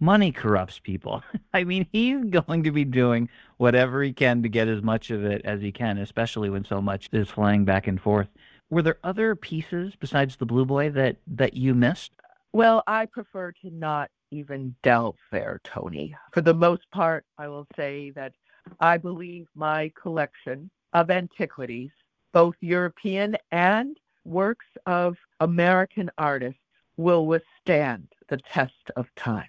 money 0.00 0.32
corrupts 0.32 0.78
people. 0.78 1.22
I 1.52 1.64
mean, 1.64 1.86
he's 1.92 2.24
going 2.24 2.62
to 2.62 2.70
be 2.70 2.84
doing 2.84 3.28
whatever 3.58 4.02
he 4.02 4.12
can 4.12 4.42
to 4.42 4.48
get 4.48 4.68
as 4.68 4.82
much 4.82 5.10
of 5.10 5.24
it 5.24 5.42
as 5.44 5.60
he 5.60 5.72
can, 5.72 5.98
especially 5.98 6.48
when 6.48 6.64
so 6.64 6.80
much 6.80 7.08
is 7.12 7.28
flying 7.28 7.64
back 7.64 7.86
and 7.86 8.00
forth. 8.00 8.28
Were 8.70 8.82
there 8.82 8.98
other 9.02 9.34
pieces 9.34 9.94
besides 9.98 10.36
the 10.36 10.46
Blue 10.46 10.64
Boy 10.64 10.90
that, 10.90 11.16
that 11.26 11.54
you 11.54 11.74
missed? 11.74 12.12
Well, 12.52 12.82
I 12.86 13.06
prefer 13.06 13.52
to 13.62 13.70
not 13.70 14.10
even 14.30 14.74
delve 14.82 15.16
there, 15.30 15.60
Tony. 15.64 16.14
For 16.32 16.40
the 16.40 16.54
most 16.54 16.90
part, 16.90 17.24
I 17.38 17.48
will 17.48 17.66
say 17.76 18.10
that 18.10 18.32
I 18.80 18.96
believe 18.96 19.46
my 19.54 19.92
collection 20.00 20.70
of 20.92 21.10
antiquities, 21.10 21.90
both 22.32 22.54
European 22.60 23.36
and 23.50 23.96
works 24.24 24.66
of 24.86 25.16
American 25.40 26.10
artists, 26.18 26.60
will 26.96 27.26
withstand 27.26 28.08
the 28.28 28.36
test 28.36 28.90
of 28.96 29.06
time. 29.16 29.48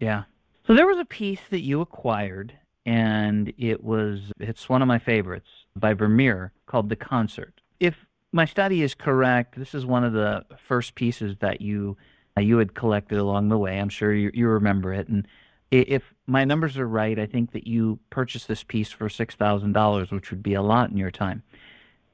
Yeah. 0.00 0.24
So 0.66 0.74
there 0.74 0.86
was 0.86 0.98
a 0.98 1.04
piece 1.04 1.40
that 1.50 1.60
you 1.60 1.80
acquired, 1.80 2.52
and 2.84 3.52
it 3.56 3.82
was 3.82 4.32
it's 4.38 4.68
one 4.68 4.82
of 4.82 4.88
my 4.88 4.98
favorites 4.98 5.48
by 5.76 5.94
Vermeer 5.94 6.52
called 6.66 6.88
The 6.88 6.96
Concert. 6.96 7.60
If 7.80 7.94
my 8.32 8.44
study 8.44 8.82
is 8.82 8.94
correct, 8.94 9.58
this 9.58 9.74
is 9.74 9.86
one 9.86 10.04
of 10.04 10.12
the 10.12 10.44
first 10.66 10.94
pieces 10.94 11.36
that 11.40 11.60
you 11.60 11.96
you 12.40 12.58
had 12.58 12.74
collected 12.74 13.18
along 13.18 13.48
the 13.48 13.58
way. 13.58 13.78
I'm 13.78 13.88
sure 13.88 14.14
you, 14.14 14.30
you 14.32 14.48
remember 14.48 14.92
it. 14.92 15.08
And 15.08 15.26
if 15.70 16.14
my 16.26 16.44
numbers 16.44 16.78
are 16.78 16.86
right, 16.86 17.18
I 17.18 17.26
think 17.26 17.52
that 17.52 17.66
you 17.66 17.98
purchased 18.10 18.48
this 18.48 18.62
piece 18.62 18.90
for 18.90 19.08
six 19.08 19.34
thousand 19.34 19.72
dollars, 19.72 20.10
which 20.10 20.30
would 20.30 20.42
be 20.42 20.54
a 20.54 20.62
lot 20.62 20.90
in 20.90 20.96
your 20.96 21.10
time. 21.10 21.42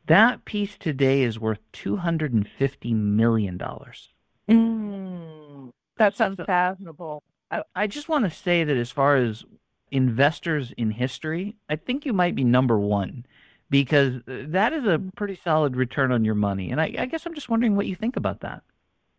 That 0.07 0.45
piece 0.45 0.77
today 0.79 1.23
is 1.23 1.39
worth 1.39 1.59
two 1.73 1.97
hundred 1.97 2.33
and 2.33 2.49
fifty 2.49 2.95
million 2.95 3.57
dollars. 3.57 4.09
Mm, 4.49 5.71
that's 5.97 6.21
unfathomable. 6.21 7.23
I, 7.51 7.63
I 7.75 7.87
just 7.87 8.09
want 8.09 8.25
to 8.25 8.31
say 8.31 8.65
that 8.65 8.77
as 8.77 8.91
far 8.91 9.17
as 9.17 9.45
investors 9.91 10.73
in 10.77 10.91
history, 10.91 11.57
I 11.69 11.77
think 11.77 12.05
you 12.05 12.13
might 12.13 12.35
be 12.35 12.45
number 12.45 12.79
one 12.79 13.27
because 13.71 14.17
uh, 14.29 14.45
that 14.49 14.73
is 14.73 14.85
a 14.85 15.01
pretty 15.17 15.39
solid 15.43 15.77
return 15.77 16.13
on 16.13 16.25
your 16.25 16.35
money. 16.35 16.71
And 16.71 16.81
I, 16.81 16.95
I 16.99 17.07
guess 17.07 17.27
I'm 17.27 17.35
just 17.35 17.49
wondering 17.49 17.77
what 17.77 17.87
you 17.87 17.97
think 17.97 18.17
about 18.17 18.41
that. 18.41 18.63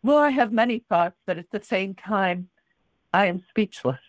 Well, 0.01 0.17
I 0.17 0.29
have 0.29 0.53
many 0.53 0.79
thoughts, 0.87 1.17
but 1.25 1.37
at 1.37 1.51
the 1.51 1.61
same 1.61 1.93
time, 1.93 2.49
I 3.13 3.25
am 3.25 3.43
speechless, 3.49 3.99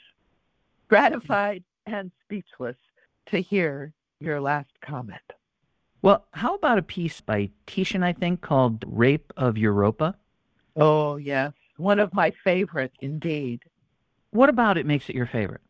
gratified 0.89 1.65
and 1.87 2.13
speechless 2.25 2.77
to 3.27 3.41
hear 3.41 3.93
your 4.21 4.41
last 4.41 4.71
comment. 4.83 5.21
Well, 6.03 6.27
how 6.33 6.55
about 6.55 6.79
a 6.79 6.83
piece 6.83 7.21
by 7.21 7.51
Titian, 7.67 8.03
I 8.03 8.13
think, 8.13 8.41
called 8.41 8.85
Rape 8.87 9.33
of 9.37 9.59
Europa? 9.59 10.17
Oh, 10.77 11.17
yes. 11.17 11.53
One 11.77 11.99
of 11.99 12.15
my 12.15 12.33
favorite, 12.45 12.93
indeed. 13.01 13.63
What 14.31 14.49
about 14.49 14.79
it 14.79 14.87
makes 14.87 15.09
it 15.09 15.17
your 15.17 15.27
favorite? 15.27 15.63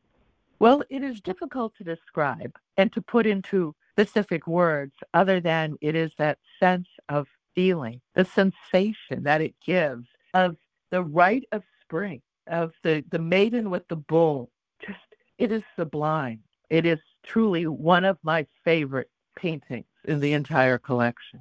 Well, 0.59 0.83
it 0.91 1.03
is 1.03 1.21
difficult 1.21 1.75
to 1.79 1.85
describe 1.85 2.55
and 2.77 2.93
to 2.93 3.01
put 3.01 3.27
into 3.27 3.75
specific 3.93 4.47
words 4.47 4.93
other 5.15 5.41
than 5.41 5.77
it 5.81 5.95
is 5.95 6.13
that 6.19 6.39
sense 6.61 6.89
of 7.09 7.27
feeling, 7.55 8.01
the 8.15 8.25
sensation 8.25 9.23
that 9.23 9.41
it 9.41 9.55
gives 9.65 10.07
of 10.35 10.57
the 10.91 11.03
rite 11.03 11.45
of 11.53 11.63
spring, 11.83 12.21
of 12.47 12.73
the, 12.83 13.05
the 13.11 13.19
maiden 13.19 13.71
with 13.71 13.87
the 13.89 13.97
bull. 13.97 14.51
Just, 14.85 14.99
it 15.39 15.53
is 15.53 15.63
sublime. 15.77 16.41
It 16.69 16.87
is 16.87 17.01
truly 17.23 17.67
one 17.67 18.05
of 18.05 18.19
my 18.23 18.47
favorite 18.65 19.11
paintings 19.37 19.87
in 20.05 20.21
the 20.21 20.33
entire 20.33 20.79
collection. 20.79 21.41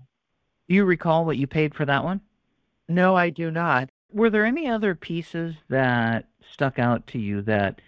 Do 0.68 0.76
you 0.76 0.86
recall 0.86 1.26
what 1.26 1.38
you 1.38 1.48
paid 1.48 1.74
for 1.74 1.86
that 1.86 2.04
one? 2.04 2.22
No, 2.88 3.16
I 3.16 3.30
do 3.30 3.52
not. 3.52 3.90
Were 4.12 4.30
there 4.30 4.46
any 4.46 4.68
other 4.68 4.96
pieces 4.96 5.56
that 5.70 6.26
stuck 6.52 6.80
out 6.80 7.06
to 7.08 7.20
you 7.20 7.42
that 7.44 7.82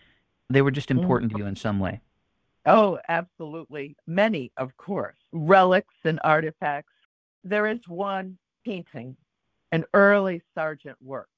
they 0.50 0.62
were 0.62 0.72
just 0.72 0.90
Mm. 0.90 1.00
important 1.02 1.32
to 1.32 1.38
you 1.40 1.46
in 1.46 1.56
some 1.56 1.80
way? 1.80 2.02
Oh, 2.66 3.00
absolutely. 3.10 3.96
Many, 4.06 4.52
of 4.58 4.78
course. 4.78 5.18
Relics 5.32 5.96
and 6.04 6.20
artifacts. 6.24 6.94
There 7.44 7.68
is 7.68 7.80
one 7.88 8.38
painting, 8.66 9.18
an 9.72 9.86
early 9.94 10.42
Sargent 10.54 10.98
work. 11.02 11.30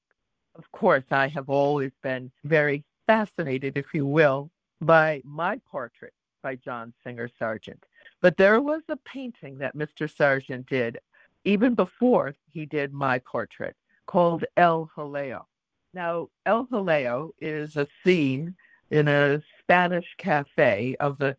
Of 0.54 0.70
course, 0.70 1.04
I 1.10 1.28
have 1.28 1.48
always 1.48 1.92
been 2.02 2.30
very 2.44 2.84
fascinated, 3.06 3.78
if 3.78 3.94
you 3.94 4.06
will, 4.06 4.50
by 4.80 5.22
my 5.24 5.60
portrait 5.70 6.12
by 6.42 6.56
John 6.56 6.92
Singer 7.02 7.30
Sargent. 7.38 7.82
But 8.20 8.36
there 8.36 8.60
was 8.60 8.82
a 8.88 8.96
painting 8.96 9.58
that 9.58 9.76
Mr. 9.76 10.14
Sargent 10.14 10.66
did 10.66 10.98
even 11.44 11.74
before 11.74 12.34
he 12.50 12.66
did 12.66 12.92
my 12.92 13.18
portrait 13.20 13.76
called 14.06 14.44
El 14.56 14.90
Jaleo. 14.94 15.46
Now, 15.92 16.28
El 16.44 16.66
Jaleo 16.66 17.30
is 17.40 17.76
a 17.76 17.86
scene 18.02 18.54
in 18.90 19.08
a 19.08 19.42
Spanish 19.60 20.14
cafe 20.18 20.96
of 21.00 21.18
the 21.18 21.36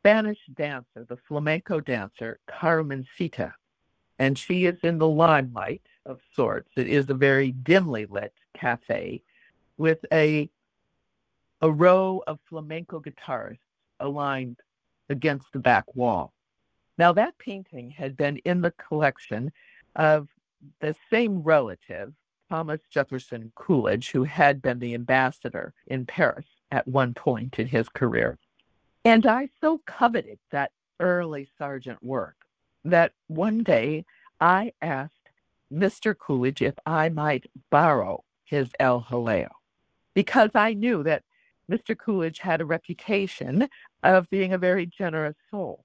Spanish 0.00 0.38
dancer, 0.54 1.04
the 1.08 1.16
flamenco 1.16 1.80
dancer, 1.80 2.38
Carmencita. 2.46 3.52
And 4.18 4.38
she 4.38 4.66
is 4.66 4.78
in 4.82 4.98
the 4.98 5.08
limelight 5.08 5.82
of 6.04 6.20
sorts. 6.34 6.70
It 6.76 6.88
is 6.88 7.08
a 7.10 7.14
very 7.14 7.52
dimly 7.52 8.06
lit 8.06 8.32
cafe 8.54 9.22
with 9.76 10.04
a, 10.12 10.50
a 11.60 11.70
row 11.70 12.22
of 12.26 12.38
flamenco 12.48 13.00
guitarists 13.00 13.58
aligned 14.00 14.60
against 15.08 15.52
the 15.52 15.58
back 15.58 15.94
wall. 15.94 16.32
Now, 16.98 17.12
that 17.12 17.36
painting 17.38 17.90
had 17.90 18.16
been 18.16 18.38
in 18.38 18.62
the 18.62 18.70
collection 18.72 19.52
of 19.94 20.28
the 20.80 20.94
same 21.10 21.42
relative, 21.42 22.14
Thomas 22.48 22.80
Jefferson 22.90 23.52
Coolidge, 23.54 24.10
who 24.10 24.24
had 24.24 24.62
been 24.62 24.78
the 24.78 24.94
ambassador 24.94 25.74
in 25.86 26.06
Paris 26.06 26.46
at 26.70 26.88
one 26.88 27.12
point 27.12 27.58
in 27.58 27.66
his 27.66 27.88
career. 27.88 28.38
And 29.04 29.26
I 29.26 29.50
so 29.60 29.82
coveted 29.86 30.38
that 30.50 30.72
early 31.00 31.48
Sargent 31.58 32.02
work 32.02 32.45
that 32.90 33.12
one 33.28 33.62
day 33.62 34.04
I 34.40 34.72
asked 34.80 35.12
Mr. 35.72 36.16
Coolidge 36.16 36.62
if 36.62 36.74
I 36.86 37.08
might 37.08 37.46
borrow 37.70 38.24
his 38.44 38.68
El 38.78 39.02
Jaleo 39.02 39.48
because 40.14 40.50
I 40.54 40.72
knew 40.74 41.02
that 41.02 41.22
Mr. 41.70 41.98
Coolidge 41.98 42.38
had 42.38 42.60
a 42.60 42.64
reputation 42.64 43.68
of 44.02 44.30
being 44.30 44.52
a 44.52 44.58
very 44.58 44.86
generous 44.86 45.34
soul. 45.50 45.84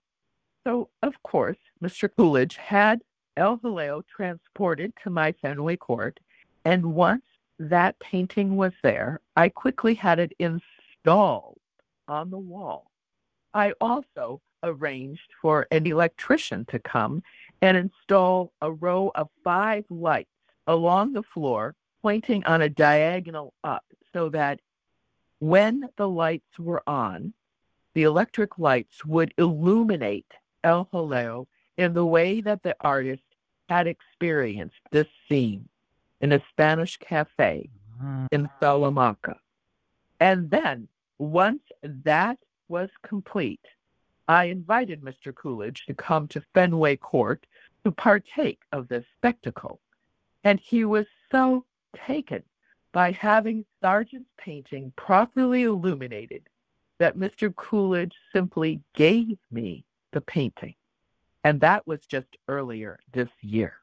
So, 0.65 0.89
of 1.01 1.13
course, 1.23 1.57
Mr. 1.83 2.09
Coolidge 2.15 2.55
had 2.55 3.01
El 3.35 3.57
Jaleo 3.57 4.03
transported 4.15 4.93
to 5.03 5.09
my 5.09 5.31
Fenway 5.41 5.77
court, 5.77 6.19
and 6.65 6.93
once 6.93 7.25
that 7.57 7.97
painting 7.99 8.57
was 8.57 8.73
there, 8.83 9.21
I 9.35 9.49
quickly 9.49 9.95
had 9.95 10.19
it 10.19 10.33
installed 10.37 11.57
on 12.07 12.29
the 12.29 12.37
wall. 12.37 12.91
I 13.53 13.73
also 13.81 14.41
arranged 14.63 15.29
for 15.41 15.67
an 15.71 15.85
electrician 15.87 16.65
to 16.65 16.79
come 16.79 17.23
and 17.61 17.77
install 17.77 18.51
a 18.61 18.71
row 18.71 19.11
of 19.15 19.29
five 19.43 19.85
lights 19.89 20.29
along 20.67 21.13
the 21.13 21.23
floor, 21.23 21.75
pointing 22.01 22.43
on 22.45 22.61
a 22.61 22.69
diagonal 22.69 23.53
up, 23.63 23.85
so 24.13 24.29
that 24.29 24.59
when 25.39 25.87
the 25.97 26.07
lights 26.07 26.59
were 26.59 26.83
on, 26.87 27.33
the 27.93 28.03
electric 28.03 28.57
lights 28.57 29.03
would 29.05 29.33
illuminate 29.37 30.31
El 30.63 30.85
Jaleo 30.93 31.47
in 31.77 31.93
the 31.93 32.05
way 32.05 32.41
that 32.41 32.63
the 32.63 32.75
artist 32.81 33.23
had 33.69 33.87
experienced 33.87 34.81
this 34.91 35.07
scene 35.27 35.67
in 36.21 36.31
a 36.31 36.41
Spanish 36.51 36.97
cafe 36.97 37.69
in 38.31 38.49
Salamanca. 38.59 39.37
And 40.19 40.49
then, 40.49 40.87
once 41.17 41.61
that 41.81 42.37
was 42.67 42.89
complete, 43.03 43.65
I 44.31 44.45
invited 44.45 45.01
Mr. 45.01 45.35
Coolidge 45.35 45.85
to 45.87 45.93
come 45.93 46.25
to 46.29 46.41
Fenway 46.53 46.95
Court 46.95 47.45
to 47.83 47.91
partake 47.91 48.61
of 48.71 48.87
this 48.87 49.03
spectacle. 49.17 49.81
And 50.45 50.57
he 50.57 50.85
was 50.85 51.05
so 51.29 51.65
taken 52.07 52.41
by 52.93 53.11
having 53.11 53.65
Sargent's 53.81 54.29
painting 54.37 54.93
properly 54.95 55.63
illuminated 55.63 56.47
that 56.97 57.17
Mr. 57.17 57.53
Coolidge 57.53 58.15
simply 58.31 58.79
gave 58.95 59.37
me 59.51 59.83
the 60.13 60.21
painting. 60.21 60.75
And 61.43 61.59
that 61.59 61.85
was 61.85 62.05
just 62.05 62.37
earlier 62.47 62.99
this 63.11 63.29
year. 63.41 63.73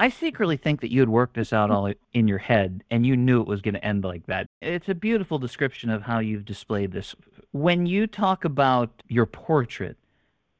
I 0.00 0.08
secretly 0.08 0.56
think 0.56 0.80
that 0.80 0.92
you 0.92 1.00
had 1.00 1.10
worked 1.10 1.34
this 1.34 1.52
out 1.52 1.70
all 1.70 1.92
in 2.14 2.26
your 2.26 2.38
head 2.38 2.82
and 2.90 3.06
you 3.06 3.18
knew 3.18 3.42
it 3.42 3.46
was 3.46 3.60
going 3.60 3.74
to 3.74 3.84
end 3.84 4.02
like 4.02 4.24
that. 4.28 4.48
It's 4.64 4.88
a 4.88 4.94
beautiful 4.94 5.38
description 5.38 5.90
of 5.90 6.02
how 6.02 6.20
you've 6.20 6.46
displayed 6.46 6.92
this. 6.92 7.14
When 7.52 7.84
you 7.84 8.06
talk 8.06 8.44
about 8.44 9.02
your 9.08 9.26
portrait, 9.26 9.98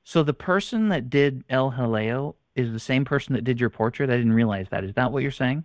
so 0.05 0.23
the 0.23 0.35
person 0.35 0.91
that 0.91 1.09
did 1.09 1.43
El 1.49 1.73
Jaleo 1.73 2.35
is 2.55 2.71
the 2.71 2.79
same 2.79 3.05
person 3.05 3.35
that 3.35 3.45
did 3.45 3.59
your 3.59 3.71
portrait? 3.71 4.11
I 4.11 4.17
didn't 4.17 4.35
realize 4.35 4.67
that. 4.71 4.85
Is 4.85 4.95
that 4.95 5.11
what 5.11 5.23
you're 5.23 5.33
saying? 5.33 5.65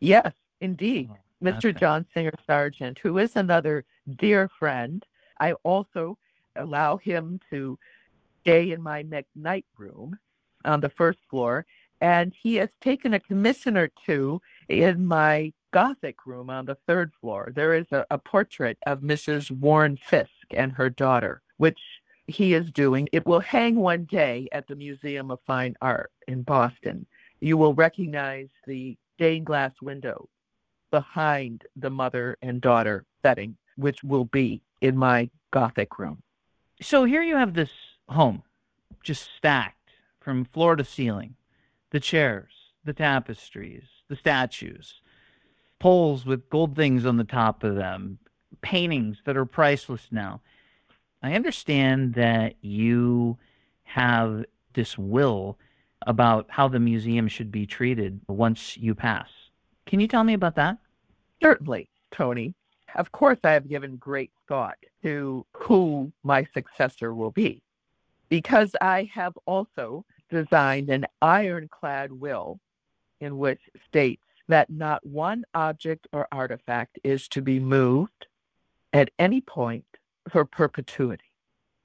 Yes, 0.00 0.32
indeed. 0.60 1.10
Oh, 1.12 1.16
Mr. 1.42 1.66
okay. 1.66 1.72
John 1.78 2.04
Singer 2.12 2.34
Sargent, 2.44 2.98
who 2.98 3.18
is 3.18 3.36
another 3.36 3.84
dear 4.18 4.50
friend. 4.58 5.04
I 5.40 5.52
also 5.62 6.18
allow 6.56 6.96
him 6.96 7.40
to 7.50 7.78
stay 8.40 8.72
in 8.72 8.82
my 8.82 9.04
Macknight 9.04 9.64
room 9.78 10.18
on 10.64 10.80
the 10.80 10.88
first 10.90 11.18
floor, 11.30 11.64
and 12.00 12.34
he 12.42 12.56
has 12.56 12.68
taken 12.80 13.14
a 13.14 13.20
commission 13.20 13.76
or 13.76 13.90
two 14.04 14.40
in 14.68 15.06
my 15.06 15.52
Gothic 15.76 16.24
room 16.24 16.48
on 16.48 16.64
the 16.64 16.78
third 16.86 17.12
floor. 17.20 17.52
There 17.54 17.74
is 17.74 17.84
a, 17.92 18.06
a 18.10 18.16
portrait 18.16 18.78
of 18.86 19.00
Mrs. 19.00 19.50
Warren 19.50 19.98
Fiske 19.98 20.54
and 20.56 20.72
her 20.72 20.88
daughter, 20.88 21.42
which 21.58 21.78
he 22.26 22.54
is 22.54 22.70
doing. 22.70 23.10
It 23.12 23.26
will 23.26 23.40
hang 23.40 23.76
one 23.76 24.04
day 24.04 24.48
at 24.52 24.66
the 24.66 24.74
Museum 24.74 25.30
of 25.30 25.38
Fine 25.46 25.76
Art 25.82 26.10
in 26.28 26.40
Boston. 26.44 27.04
You 27.40 27.58
will 27.58 27.74
recognize 27.74 28.48
the 28.66 28.96
stained 29.16 29.44
glass 29.44 29.72
window 29.82 30.30
behind 30.90 31.66
the 31.76 31.90
mother 31.90 32.38
and 32.40 32.62
daughter 32.62 33.04
setting, 33.20 33.54
which 33.76 34.02
will 34.02 34.24
be 34.24 34.62
in 34.80 34.96
my 34.96 35.28
Gothic 35.50 35.98
room. 35.98 36.22
So 36.80 37.04
here 37.04 37.22
you 37.22 37.36
have 37.36 37.52
this 37.52 37.72
home 38.08 38.42
just 39.02 39.28
stacked 39.36 39.90
from 40.20 40.46
floor 40.46 40.74
to 40.76 40.84
ceiling 40.84 41.34
the 41.90 42.00
chairs, 42.00 42.52
the 42.86 42.94
tapestries, 42.94 43.84
the 44.08 44.16
statues, 44.16 45.02
poles 45.78 46.24
with 46.24 46.48
gold 46.50 46.76
things 46.76 47.06
on 47.06 47.16
the 47.16 47.24
top 47.24 47.64
of 47.64 47.76
them, 47.76 48.18
paintings 48.60 49.18
that 49.24 49.36
are 49.36 49.44
priceless 49.44 50.08
now. 50.10 50.40
I 51.22 51.34
understand 51.34 52.14
that 52.14 52.54
you 52.62 53.38
have 53.84 54.44
this 54.74 54.96
will 54.98 55.58
about 56.06 56.46
how 56.48 56.68
the 56.68 56.78
museum 56.78 57.28
should 57.28 57.50
be 57.50 57.66
treated 57.66 58.20
once 58.28 58.76
you 58.76 58.94
pass. 58.94 59.28
Can 59.86 60.00
you 60.00 60.08
tell 60.08 60.24
me 60.24 60.34
about 60.34 60.56
that? 60.56 60.78
Certainly, 61.42 61.88
Tony. 62.10 62.54
Of 62.94 63.12
course, 63.12 63.38
I 63.44 63.52
have 63.52 63.68
given 63.68 63.96
great 63.96 64.30
thought 64.48 64.78
to 65.02 65.44
who 65.52 66.12
my 66.22 66.46
successor 66.54 67.14
will 67.14 67.30
be 67.30 67.62
because 68.28 68.74
I 68.80 69.10
have 69.12 69.36
also 69.46 70.04
designed 70.30 70.90
an 70.90 71.06
ironclad 71.20 72.12
will 72.12 72.58
in 73.20 73.38
which 73.38 73.60
states 73.88 74.22
that 74.48 74.70
not 74.70 75.04
one 75.04 75.44
object 75.54 76.06
or 76.12 76.28
artifact 76.32 76.98
is 77.04 77.28
to 77.28 77.42
be 77.42 77.58
moved 77.58 78.26
at 78.92 79.10
any 79.18 79.40
point 79.40 79.84
for 80.30 80.44
perpetuity. 80.44 81.32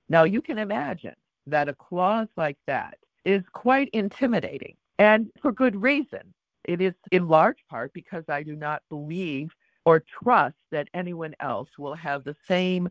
Now, 0.09 0.23
you 0.23 0.41
can 0.41 0.57
imagine 0.57 1.15
that 1.47 1.69
a 1.69 1.73
clause 1.73 2.27
like 2.35 2.57
that 2.67 2.97
is 3.25 3.43
quite 3.53 3.89
intimidating, 3.93 4.75
and 4.99 5.31
for 5.41 5.51
good 5.51 5.75
reason. 5.81 6.33
It 6.63 6.81
is 6.81 6.93
in 7.11 7.27
large 7.27 7.57
part 7.69 7.91
because 7.93 8.23
I 8.29 8.43
do 8.43 8.55
not 8.55 8.83
believe 8.89 9.51
or 9.83 10.03
trust 10.23 10.57
that 10.71 10.89
anyone 10.93 11.35
else 11.39 11.69
will 11.77 11.95
have 11.95 12.23
the 12.23 12.35
same 12.47 12.89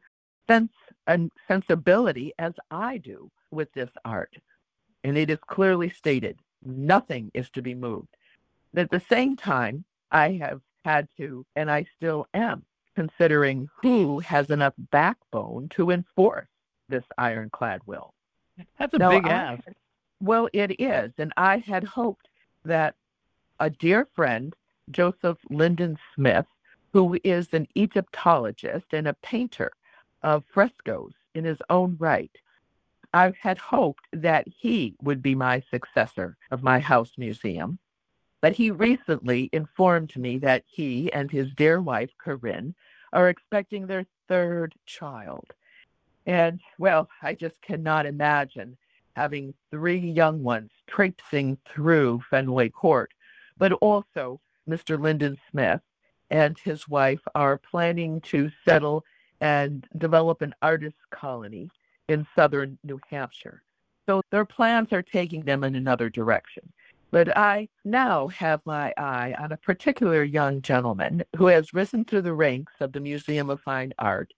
sense 0.48 0.72
and 1.06 1.30
sensibility 1.46 2.32
as 2.38 2.52
I 2.70 2.98
do 2.98 3.30
with 3.52 3.72
this 3.72 3.90
art. 4.04 4.34
And 5.04 5.16
it 5.16 5.30
is 5.30 5.38
clearly 5.46 5.90
stated 5.90 6.40
nothing 6.64 7.30
is 7.32 7.48
to 7.50 7.62
be 7.62 7.74
moved. 7.74 8.08
At 8.74 8.90
the 8.90 9.00
same 9.00 9.36
time, 9.36 9.84
I 10.10 10.32
have 10.32 10.60
had 10.84 11.08
to, 11.16 11.44
and 11.56 11.70
I 11.70 11.84
still 11.96 12.26
am, 12.34 12.64
considering 12.94 13.68
who 13.82 14.20
has 14.20 14.50
enough 14.50 14.74
backbone 14.90 15.68
to 15.70 15.90
enforce 15.90 16.48
this 16.88 17.04
ironclad 17.18 17.80
will. 17.86 18.14
That's 18.78 18.94
a 18.94 18.98
Now, 18.98 19.10
big 19.10 19.26
I- 19.26 19.30
ask. 19.30 19.62
Well, 20.20 20.48
it 20.52 20.80
is. 20.80 21.12
And 21.18 21.32
I 21.36 21.58
had 21.58 21.84
hoped 21.84 22.28
that 22.64 22.94
a 23.58 23.70
dear 23.70 24.06
friend, 24.14 24.54
Joseph 24.90 25.38
Lindon 25.48 25.98
Smith, 26.14 26.46
who 26.92 27.18
is 27.24 27.48
an 27.52 27.66
Egyptologist 27.74 28.86
and 28.92 29.08
a 29.08 29.14
painter 29.14 29.70
of 30.22 30.44
frescoes 30.52 31.14
in 31.34 31.44
his 31.44 31.58
own 31.70 31.96
right, 31.98 32.30
I 33.14 33.32
had 33.40 33.58
hoped 33.58 34.04
that 34.12 34.46
he 34.46 34.94
would 35.02 35.22
be 35.22 35.34
my 35.34 35.60
successor 35.70 36.36
of 36.50 36.62
my 36.62 36.78
house 36.78 37.12
museum. 37.16 37.78
But 38.40 38.54
he 38.54 38.70
recently 38.70 39.50
informed 39.52 40.16
me 40.16 40.38
that 40.38 40.64
he 40.66 41.12
and 41.12 41.30
his 41.30 41.52
dear 41.54 41.80
wife, 41.80 42.10
Corinne, 42.18 42.74
are 43.12 43.28
expecting 43.28 43.86
their 43.86 44.06
third 44.28 44.74
child. 44.86 45.46
And, 46.26 46.60
well, 46.78 47.08
I 47.22 47.34
just 47.34 47.60
cannot 47.60 48.06
imagine 48.06 48.76
having 49.16 49.52
three 49.70 49.98
young 49.98 50.42
ones 50.42 50.70
traipsing 50.86 51.58
through 51.68 52.22
Fenway 52.30 52.70
Court. 52.70 53.12
But 53.58 53.72
also, 53.74 54.40
Mr. 54.68 54.98
Lindon 54.98 55.36
Smith 55.50 55.80
and 56.30 56.58
his 56.58 56.88
wife 56.88 57.20
are 57.34 57.58
planning 57.58 58.20
to 58.22 58.50
settle 58.64 59.04
and 59.40 59.86
develop 59.98 60.42
an 60.42 60.54
artist 60.62 60.96
colony 61.10 61.70
in 62.08 62.26
southern 62.34 62.78
New 62.84 63.00
Hampshire. 63.10 63.62
So 64.06 64.22
their 64.30 64.44
plans 64.44 64.92
are 64.92 65.02
taking 65.02 65.42
them 65.42 65.64
in 65.64 65.74
another 65.74 66.08
direction. 66.08 66.72
But 67.10 67.36
I 67.36 67.68
now 67.84 68.28
have 68.28 68.60
my 68.64 68.94
eye 68.96 69.34
on 69.38 69.50
a 69.52 69.56
particular 69.56 70.22
young 70.22 70.62
gentleman 70.62 71.24
who 71.36 71.46
has 71.46 71.74
risen 71.74 72.04
through 72.04 72.22
the 72.22 72.34
ranks 72.34 72.74
of 72.80 72.92
the 72.92 73.00
Museum 73.00 73.50
of 73.50 73.60
Fine 73.60 73.92
Art, 73.98 74.32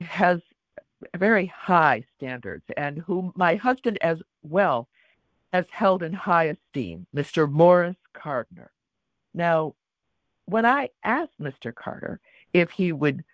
has 0.00 0.40
very 1.16 1.46
high 1.46 2.04
standards, 2.16 2.64
and 2.76 2.98
whom 2.98 3.32
my 3.36 3.56
husband 3.56 3.98
as 4.00 4.22
well 4.42 4.88
has 5.52 5.66
held 5.70 6.02
in 6.02 6.12
high 6.12 6.44
esteem, 6.44 7.06
Mr. 7.14 7.50
Morris 7.50 7.96
Carter. 8.14 8.72
Now, 9.34 9.74
when 10.46 10.64
I 10.64 10.88
asked 11.04 11.38
Mr. 11.40 11.74
Carter 11.74 12.20
if 12.52 12.70
he 12.70 12.92
would 12.92 13.24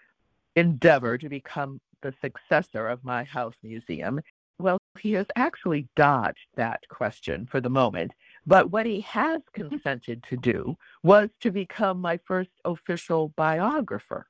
endeavor 0.56 1.18
to 1.18 1.28
become 1.28 1.80
the 2.02 2.14
successor 2.20 2.88
of 2.88 3.04
my 3.04 3.22
house 3.22 3.54
museum, 3.62 4.20
well, 4.58 4.78
he 4.98 5.12
has 5.12 5.26
actually 5.36 5.88
dodged 5.96 6.46
that 6.56 6.80
question 6.88 7.46
for 7.46 7.60
the 7.60 7.70
moment. 7.70 8.12
But 8.46 8.70
what 8.70 8.86
he 8.86 9.00
has 9.02 9.40
hmm. 9.54 9.68
consented 9.68 10.24
to 10.24 10.36
do 10.36 10.76
was 11.02 11.30
to 11.40 11.50
become 11.50 12.00
my 12.00 12.18
first 12.24 12.50
official 12.64 13.28
biographer. 13.36 14.26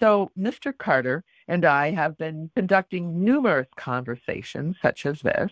So, 0.00 0.30
Mr. 0.38 0.76
Carter 0.76 1.24
and 1.48 1.64
I 1.64 1.90
have 1.90 2.16
been 2.18 2.50
conducting 2.54 3.24
numerous 3.24 3.68
conversations 3.76 4.76
such 4.80 5.06
as 5.06 5.20
this. 5.20 5.50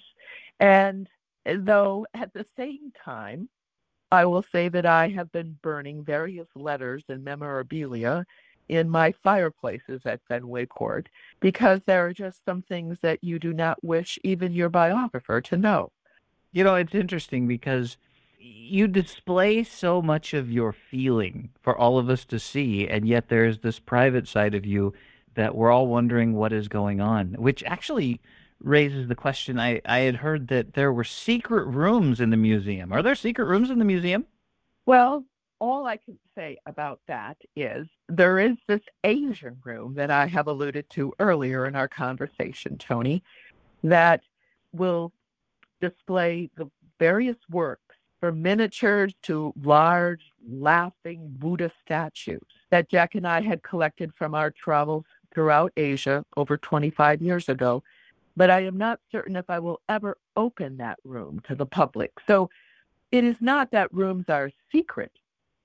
And 0.60 1.08
eh, 1.46 1.56
though 1.58 2.06
at 2.14 2.32
the 2.32 2.46
same 2.56 2.92
time, 3.04 3.48
I 4.12 4.24
will 4.24 4.42
say 4.42 4.68
that 4.68 4.86
I 4.86 5.08
have 5.08 5.32
been 5.32 5.58
burning 5.62 6.04
various 6.04 6.46
letters 6.54 7.04
and 7.08 7.24
memorabilia 7.24 8.24
in 8.68 8.88
my 8.88 9.12
fireplaces 9.22 10.02
at 10.04 10.20
Fenway 10.28 10.66
Court 10.66 11.08
because 11.40 11.80
there 11.86 12.06
are 12.06 12.12
just 12.12 12.44
some 12.44 12.62
things 12.62 12.98
that 13.00 13.22
you 13.22 13.38
do 13.38 13.52
not 13.52 13.82
wish 13.82 14.18
even 14.22 14.52
your 14.52 14.68
biographer 14.68 15.40
to 15.40 15.56
know. 15.56 15.90
You 16.56 16.64
know, 16.64 16.76
it's 16.76 16.94
interesting 16.94 17.46
because 17.46 17.98
you 18.38 18.88
display 18.88 19.62
so 19.62 20.00
much 20.00 20.32
of 20.32 20.50
your 20.50 20.72
feeling 20.72 21.50
for 21.60 21.76
all 21.76 21.98
of 21.98 22.08
us 22.08 22.24
to 22.24 22.38
see, 22.38 22.88
and 22.88 23.06
yet 23.06 23.28
there's 23.28 23.58
this 23.58 23.78
private 23.78 24.26
side 24.26 24.54
of 24.54 24.64
you 24.64 24.94
that 25.34 25.54
we're 25.54 25.70
all 25.70 25.86
wondering 25.86 26.32
what 26.32 26.54
is 26.54 26.66
going 26.66 26.98
on, 26.98 27.34
which 27.34 27.62
actually 27.64 28.22
raises 28.58 29.06
the 29.06 29.14
question. 29.14 29.60
I, 29.60 29.82
I 29.84 29.98
had 29.98 30.16
heard 30.16 30.48
that 30.48 30.72
there 30.72 30.94
were 30.94 31.04
secret 31.04 31.66
rooms 31.66 32.22
in 32.22 32.30
the 32.30 32.38
museum. 32.38 32.90
Are 32.90 33.02
there 33.02 33.14
secret 33.16 33.44
rooms 33.44 33.68
in 33.68 33.78
the 33.78 33.84
museum? 33.84 34.24
Well, 34.86 35.26
all 35.58 35.84
I 35.84 35.98
can 35.98 36.18
say 36.34 36.56
about 36.64 37.00
that 37.06 37.36
is 37.54 37.86
there 38.08 38.38
is 38.38 38.56
this 38.66 38.80
Asian 39.04 39.58
room 39.62 39.92
that 39.96 40.10
I 40.10 40.24
have 40.24 40.46
alluded 40.46 40.88
to 40.88 41.12
earlier 41.18 41.66
in 41.66 41.76
our 41.76 41.86
conversation, 41.86 42.78
Tony, 42.78 43.22
that 43.82 44.22
will 44.72 45.12
display 45.80 46.50
the 46.56 46.70
various 46.98 47.36
works 47.50 47.82
from 48.20 48.42
miniatures 48.42 49.14
to 49.22 49.52
large, 49.62 50.32
laughing 50.48 51.34
Buddha 51.38 51.70
statues 51.84 52.40
that 52.70 52.90
Jack 52.90 53.14
and 53.14 53.26
I 53.26 53.40
had 53.40 53.62
collected 53.62 54.12
from 54.14 54.34
our 54.34 54.50
travels 54.50 55.04
throughout 55.34 55.72
Asia 55.76 56.24
over 56.36 56.56
25 56.56 57.20
years 57.22 57.48
ago. 57.48 57.82
But 58.36 58.50
I 58.50 58.64
am 58.64 58.76
not 58.76 59.00
certain 59.10 59.36
if 59.36 59.48
I 59.48 59.58
will 59.58 59.80
ever 59.88 60.18
open 60.36 60.76
that 60.78 60.98
room 61.04 61.40
to 61.46 61.54
the 61.54 61.66
public. 61.66 62.12
So 62.26 62.50
it 63.12 63.24
is 63.24 63.36
not 63.40 63.70
that 63.70 63.92
rooms 63.92 64.26
are 64.28 64.50
secret, 64.72 65.12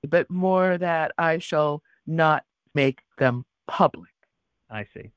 but 0.08 0.30
more 0.30 0.78
that 0.78 1.12
I 1.18 1.38
shall 1.40 1.82
not 2.06 2.44
make 2.74 3.00
them 3.18 3.46
public. 3.68 4.10
I 4.70 4.86
see. 4.94 5.12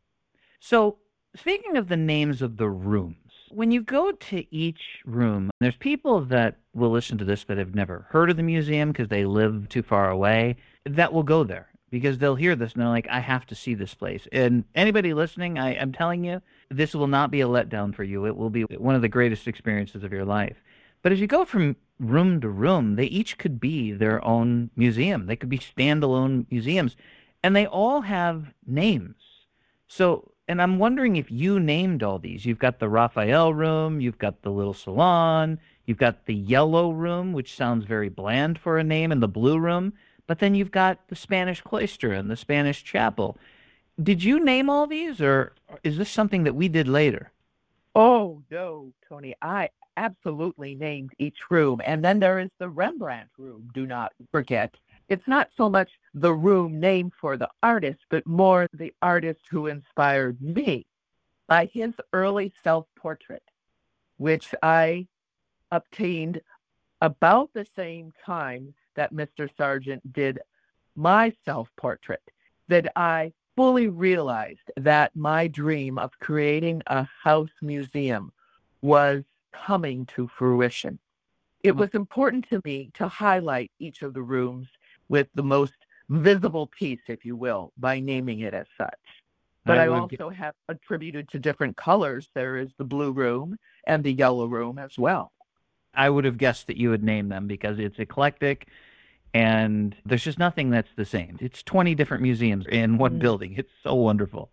So, 0.61 0.99
speaking 1.37 1.77
of 1.77 1.89
the 1.89 1.97
names 1.97 2.43
of 2.43 2.57
the 2.57 2.69
rooms, 2.69 3.24
when 3.51 3.71
you 3.71 3.83
go 3.83 4.13
to 4.13 4.55
each 4.55 5.01
room, 5.05 5.51
there's 5.61 5.77
people 5.77 6.21
that 6.27 6.57
will 6.75 6.91
listen 6.91 7.19
to 7.19 7.25
this 7.25 7.45
that 7.45 7.59
have 7.59 7.75
never 7.75 8.07
heard 8.11 8.31
of 8.31 8.37
the 8.37 8.43
museum 8.43 8.93
because 8.93 9.09
they 9.09 9.25
live 9.25 9.69
too 9.69 9.83
far 9.83 10.11
away 10.11 10.57
that 10.85 11.13
will 11.13 11.23
go 11.23 11.45
there 11.45 11.69
because 11.91 12.19
they'll 12.19 12.35
hear 12.35 12.57
this 12.57 12.73
and 12.73 12.83
they're 12.83 12.89
like, 12.89 13.07
I 13.09 13.21
have 13.21 13.47
to 13.47 13.55
see 13.55 13.75
this 13.75 13.95
place. 13.95 14.27
And 14.33 14.65
anybody 14.75 15.15
listening, 15.15 15.59
I 15.59 15.75
am 15.75 15.93
telling 15.93 16.25
you, 16.25 16.43
this 16.69 16.95
will 16.95 17.07
not 17.07 17.31
be 17.31 17.41
a 17.41 17.47
letdown 17.47 17.95
for 17.95 18.03
you. 18.03 18.27
It 18.27 18.37
will 18.37 18.51
be 18.51 18.63
one 18.63 18.97
of 18.97 19.03
the 19.03 19.09
greatest 19.09 19.47
experiences 19.47 20.03
of 20.03 20.13
your 20.13 20.25
life. 20.25 20.57
But 21.03 21.13
as 21.13 21.21
you 21.21 21.27
go 21.27 21.45
from 21.45 21.77
room 22.01 22.41
to 22.41 22.49
room, 22.49 22.97
they 22.97 23.05
each 23.05 23.39
could 23.39 23.61
be 23.61 23.93
their 23.93 24.25
own 24.25 24.71
museum. 24.75 25.27
They 25.27 25.37
could 25.37 25.49
be 25.49 25.59
standalone 25.59 26.47
museums, 26.51 26.97
and 27.43 27.55
they 27.55 27.67
all 27.67 28.01
have 28.01 28.53
names. 28.67 29.15
So 29.87 30.33
and 30.49 30.61
I'm 30.61 30.79
wondering 30.79 31.17
if 31.17 31.31
you 31.31 31.59
named 31.59 32.03
all 32.03 32.19
these. 32.19 32.45
You've 32.45 32.59
got 32.59 32.79
the 32.79 32.89
Raphael 32.89 33.55
room, 33.55 34.01
you've 34.01 34.19
got 34.19 34.43
the 34.43 34.51
little 34.51 34.75
salon, 34.75 35.59
you've 35.87 35.99
got 35.99 36.27
the 36.27 36.35
yellow 36.35 36.91
room, 36.91 37.33
which 37.33 37.55
sounds 37.55 37.85
very 37.85 38.09
bland 38.09 38.59
for 38.59 38.79
a 38.79 38.85
name, 38.85 39.13
and 39.13 39.23
the 39.23 39.29
blue 39.29 39.59
room. 39.59 39.93
But 40.27 40.39
then 40.39 40.55
you've 40.55 40.71
got 40.71 41.09
the 41.09 41.17
Spanish 41.17 41.61
cloister 41.61 42.13
and 42.13 42.31
the 42.31 42.37
Spanish 42.37 42.83
chapel. 42.85 43.37
Did 44.03 44.25
you 44.25 44.43
name 44.43 44.69
all 44.69 44.87
these, 44.87 45.21
or 45.21 45.53
is 45.83 45.97
this 45.97 46.11
something 46.11 46.45
that 46.45 46.55
we 46.55 46.69
did 46.69 46.89
later? 46.89 47.31
Oh, 47.95 48.43
no, 48.51 48.93
Tony. 49.09 49.35
I 49.41 49.69
absolutely 49.97 50.75
named 50.75 51.13
each 51.19 51.39
room. 51.51 51.81
And 51.85 52.05
then 52.05 52.19
there 52.19 52.41
is 52.41 52.51
the 52.59 52.69
Rembrandt 52.69 53.29
room, 53.39 53.71
do 53.73 53.87
not 53.87 54.13
forget. 54.33 54.75
It's 55.09 55.29
not 55.29 55.51
so 55.57 55.69
much 55.69 55.91
the 56.15 56.33
room 56.33 56.81
named 56.81 57.13
for 57.21 57.37
the 57.37 57.51
artist, 57.63 58.01
but 58.09 58.27
more 58.27 58.69
the 58.73 58.95
artist 59.03 59.43
who 59.51 59.67
inspired 59.67 60.41
me 60.41 60.87
by 61.47 61.67
his 61.67 61.93
early 62.13 62.53
self 62.63 62.87
portrait, 62.97 63.43
which 64.17 64.55
I 64.63 65.07
obtained 65.71 66.41
about 67.03 67.53
the 67.53 67.67
same 67.77 68.13
time 68.25 68.75
that 68.95 69.13
Mr. 69.13 69.51
Sargent 69.57 70.13
did 70.13 70.39
my 70.97 71.33
self 71.45 71.69
portrait, 71.77 72.23
that 72.69 72.91
I 72.97 73.33
fully 73.57 73.89
realized 73.89 74.71
that 74.79 75.15
my 75.15 75.49
dream 75.49 75.99
of 75.99 76.19
creating 76.19 76.83
a 76.87 77.07
house 77.23 77.53
museum 77.61 78.33
was 78.81 79.23
coming 79.53 80.07
to 80.07 80.29
fruition. 80.29 80.99
It 81.63 81.77
was 81.77 81.91
important 81.95 82.49
to 82.51 82.61
me 82.65 82.91
to 82.95 83.07
highlight 83.09 83.71
each 83.79 84.03
of 84.03 84.15
the 84.15 84.23
rooms 84.23 84.69
with 85.09 85.29
the 85.35 85.43
most 85.43 85.75
visible 86.09 86.67
piece, 86.67 87.01
if 87.09 87.25
you 87.25 87.37
will, 87.37 87.73
by 87.79 88.01
naming 88.01 88.41
it 88.41 88.55
as 88.55 88.67
such. 88.77 88.99
But 89.67 89.79
I, 89.79 89.89
would 89.89 89.97
also 89.97 90.29
have 90.29 90.55
attributed 90.69 91.29
to 91.31 91.39
different 91.39 91.77
colors. 91.77 92.29
There 92.35 92.59
is 92.59 92.71
the 92.77 92.85
blue 92.85 93.13
room 93.13 93.57
and 93.87 94.05
the 94.05 94.13
yellow 94.13 94.47
room 94.47 94.79
as 94.79 94.99
well. 94.99 95.33
I 95.95 96.11
would 96.11 96.25
have 96.25 96.37
guessed 96.37 96.67
that 96.67 96.77
you 96.77 96.91
would 96.91 97.03
name 97.03 97.29
them 97.29 97.47
because 97.47 97.79
it's 97.79 97.99
eclectic 97.99 98.69
and 99.33 99.97
there's 100.07 100.23
just 100.23 100.39
nothing 100.39 100.71
that's 100.71 100.95
the 100.97 101.05
same. 101.05 101.39
It's 101.41 101.63
20 101.63 101.95
different 101.95 102.23
museums 102.23 102.67
in 102.67 102.99
one 102.99 103.17
Mm. 103.17 103.21
building. 103.21 103.55
It's 103.57 103.73
so 103.83 103.95
wonderful. 103.95 104.51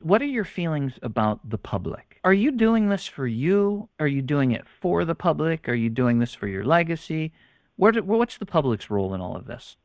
What 0.00 0.22
are 0.22 0.26
your 0.26 0.44
feelings 0.44 0.98
about 1.02 1.48
the 1.48 1.58
public? 1.58 2.20
Are 2.24 2.32
you 2.32 2.50
doing 2.52 2.88
this 2.88 3.06
for 3.06 3.26
you? 3.26 3.88
Are 3.98 4.06
you 4.06 4.22
doing 4.22 4.52
it 4.52 4.66
for 4.80 5.04
the 5.04 5.14
public? 5.14 5.68
Are 5.68 5.74
you 5.74 5.90
doing 5.90 6.20
this 6.20 6.34
for 6.34 6.46
your 6.46 6.64
legacy? 6.64 7.32
Where 7.78 7.92
do, 7.92 8.02
what's 8.02 8.38
the 8.38 8.44
public's 8.44 8.90
role 8.90 9.14
in 9.14 9.20
all 9.20 9.36
of 9.36 9.46
this? 9.46 9.76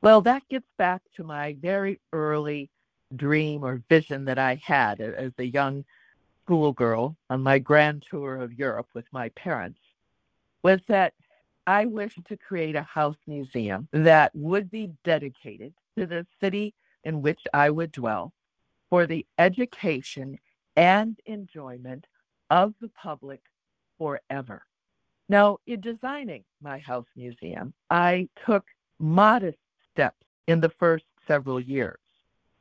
Well, 0.00 0.22
that 0.22 0.48
gets 0.48 0.66
back 0.78 1.02
to 1.16 1.22
my 1.22 1.54
very 1.60 2.00
early 2.10 2.70
dream 3.14 3.62
or 3.62 3.82
vision 3.90 4.24
that 4.24 4.38
I 4.38 4.54
had 4.64 5.02
as 5.02 5.32
a 5.36 5.44
young 5.44 5.84
schoolgirl 6.42 7.14
on 7.28 7.42
my 7.42 7.58
grand 7.58 8.04
tour 8.08 8.36
of 8.36 8.54
Europe 8.54 8.88
with 8.94 9.04
my 9.12 9.28
parents 9.30 9.78
was 10.62 10.80
that 10.88 11.12
I 11.66 11.84
wished 11.84 12.24
to 12.24 12.38
create 12.38 12.74
a 12.74 12.82
house 12.82 13.18
museum 13.26 13.86
that 13.92 14.34
would 14.34 14.70
be 14.70 14.92
dedicated 15.04 15.74
to 15.98 16.06
the 16.06 16.26
city 16.40 16.72
in 17.04 17.20
which 17.20 17.40
I 17.52 17.68
would 17.68 17.92
dwell 17.92 18.32
for 18.88 19.06
the 19.06 19.26
education 19.38 20.38
and 20.74 21.20
enjoyment 21.26 22.06
of 22.48 22.72
the 22.80 22.88
public 22.88 23.42
forever. 23.98 24.62
Now, 25.28 25.58
in 25.66 25.80
designing 25.80 26.44
my 26.60 26.78
house 26.78 27.06
museum, 27.16 27.74
I 27.90 28.28
took 28.44 28.64
modest 28.98 29.58
steps 29.92 30.24
in 30.46 30.60
the 30.60 30.68
first 30.68 31.04
several 31.26 31.58
years. 31.58 31.98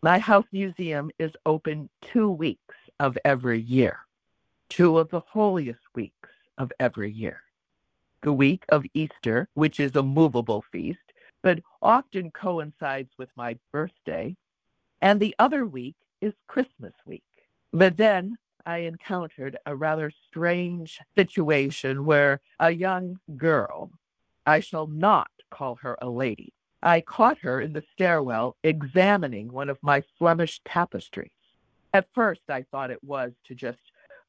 My 0.01 0.17
house 0.17 0.47
museum 0.51 1.11
is 1.19 1.31
open 1.45 1.89
two 2.01 2.29
weeks 2.29 2.75
of 2.99 3.17
every 3.23 3.59
year, 3.59 3.99
two 4.69 4.97
of 4.97 5.09
the 5.09 5.19
holiest 5.19 5.79
weeks 5.93 6.29
of 6.57 6.71
every 6.79 7.11
year. 7.11 7.41
The 8.23 8.33
week 8.33 8.65
of 8.69 8.83
Easter, 8.95 9.47
which 9.53 9.79
is 9.79 9.95
a 9.95 10.01
movable 10.01 10.63
feast, 10.71 11.13
but 11.43 11.59
often 11.83 12.31
coincides 12.31 13.11
with 13.19 13.29
my 13.35 13.57
birthday, 13.71 14.35
and 15.01 15.19
the 15.19 15.35
other 15.37 15.67
week 15.67 15.95
is 16.21 16.33
Christmas 16.47 16.93
week. 17.05 17.23
But 17.71 17.97
then 17.97 18.37
I 18.65 18.79
encountered 18.79 19.57
a 19.65 19.75
rather 19.75 20.11
strange 20.27 20.99
situation 21.15 22.05
where 22.05 22.41
a 22.59 22.71
young 22.71 23.19
girl, 23.37 23.91
I 24.45 24.59
shall 24.59 24.87
not 24.87 25.29
call 25.51 25.75
her 25.75 25.97
a 26.01 26.09
lady, 26.09 26.53
I 26.81 27.01
caught 27.01 27.39
her 27.39 27.61
in 27.61 27.73
the 27.73 27.83
stairwell 27.93 28.57
examining 28.63 29.51
one 29.51 29.69
of 29.69 29.79
my 29.81 30.03
Flemish 30.19 30.61
tapestries. 30.65 31.31
At 31.93 32.07
first, 32.13 32.41
I 32.49 32.63
thought 32.69 32.91
it 32.91 33.03
was 33.03 33.31
to 33.45 33.55
just 33.55 33.79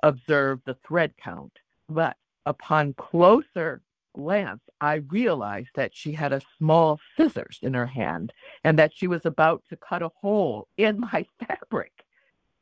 observe 0.02 0.60
the 0.64 0.78
thread 0.86 1.14
count, 1.18 1.52
but 1.88 2.16
upon 2.46 2.94
closer 2.94 3.82
glance, 4.14 4.62
I 4.80 4.94
realized 5.10 5.68
that 5.74 5.94
she 5.94 6.12
had 6.12 6.32
a 6.32 6.40
small 6.56 6.98
scissors 7.16 7.58
in 7.60 7.74
her 7.74 7.86
hand 7.86 8.32
and 8.64 8.78
that 8.78 8.94
she 8.94 9.06
was 9.06 9.26
about 9.26 9.62
to 9.68 9.76
cut 9.76 10.00
a 10.02 10.10
hole 10.20 10.68
in 10.78 11.00
my 11.00 11.26
fabric. 11.46 12.05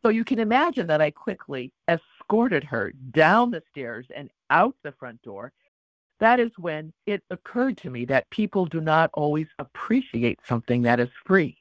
So 0.04 0.10
you 0.10 0.22
can 0.24 0.38
imagine 0.38 0.86
that 0.88 1.00
I 1.00 1.10
quickly 1.10 1.72
escorted 1.88 2.62
her 2.64 2.92
down 3.12 3.50
the 3.50 3.62
stairs 3.70 4.06
and 4.14 4.28
out 4.50 4.76
the 4.82 4.92
front 4.92 5.22
door. 5.22 5.50
That 6.20 6.40
is 6.40 6.50
when 6.58 6.92
it 7.06 7.22
occurred 7.30 7.78
to 7.78 7.90
me 7.90 8.04
that 8.06 8.28
people 8.28 8.66
do 8.66 8.82
not 8.82 9.08
always 9.14 9.46
appreciate 9.58 10.40
something 10.46 10.82
that 10.82 11.00
is 11.00 11.08
free. 11.24 11.56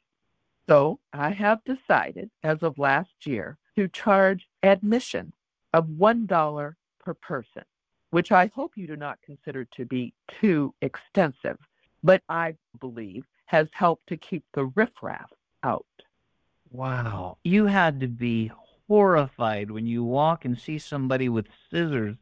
So 0.67 0.99
I 1.13 1.29
have 1.29 1.63
decided, 1.63 2.29
as 2.43 2.57
of 2.63 2.77
last 2.77 3.25
year, 3.25 3.57
to 3.77 3.87
charge 3.87 4.45
admission 4.61 5.31
of 5.73 5.87
$1 5.87 6.73
per 6.99 7.13
person, 7.13 7.63
which 8.09 8.33
I 8.33 8.51
hope 8.53 8.73
you 8.75 8.87
do 8.87 8.97
not 8.97 9.19
consider 9.25 9.63
to 9.77 9.85
be 9.85 10.13
too 10.41 10.73
extensive, 10.81 11.57
but 12.03 12.21
I 12.27 12.55
believe 12.81 13.23
has 13.45 13.69
helped 13.71 14.07
to 14.07 14.17
keep 14.17 14.43
the 14.53 14.65
riffraff 14.75 15.31
out. 15.63 15.85
Wow. 16.73 17.37
You 17.43 17.67
had 17.67 17.99
to 18.01 18.07
be 18.07 18.51
horrified 18.87 19.71
when 19.71 19.85
you 19.87 20.03
walk 20.03 20.43
and 20.43 20.57
see 20.57 20.77
somebody 20.79 21.29
with 21.29 21.47
scissors 21.69 22.17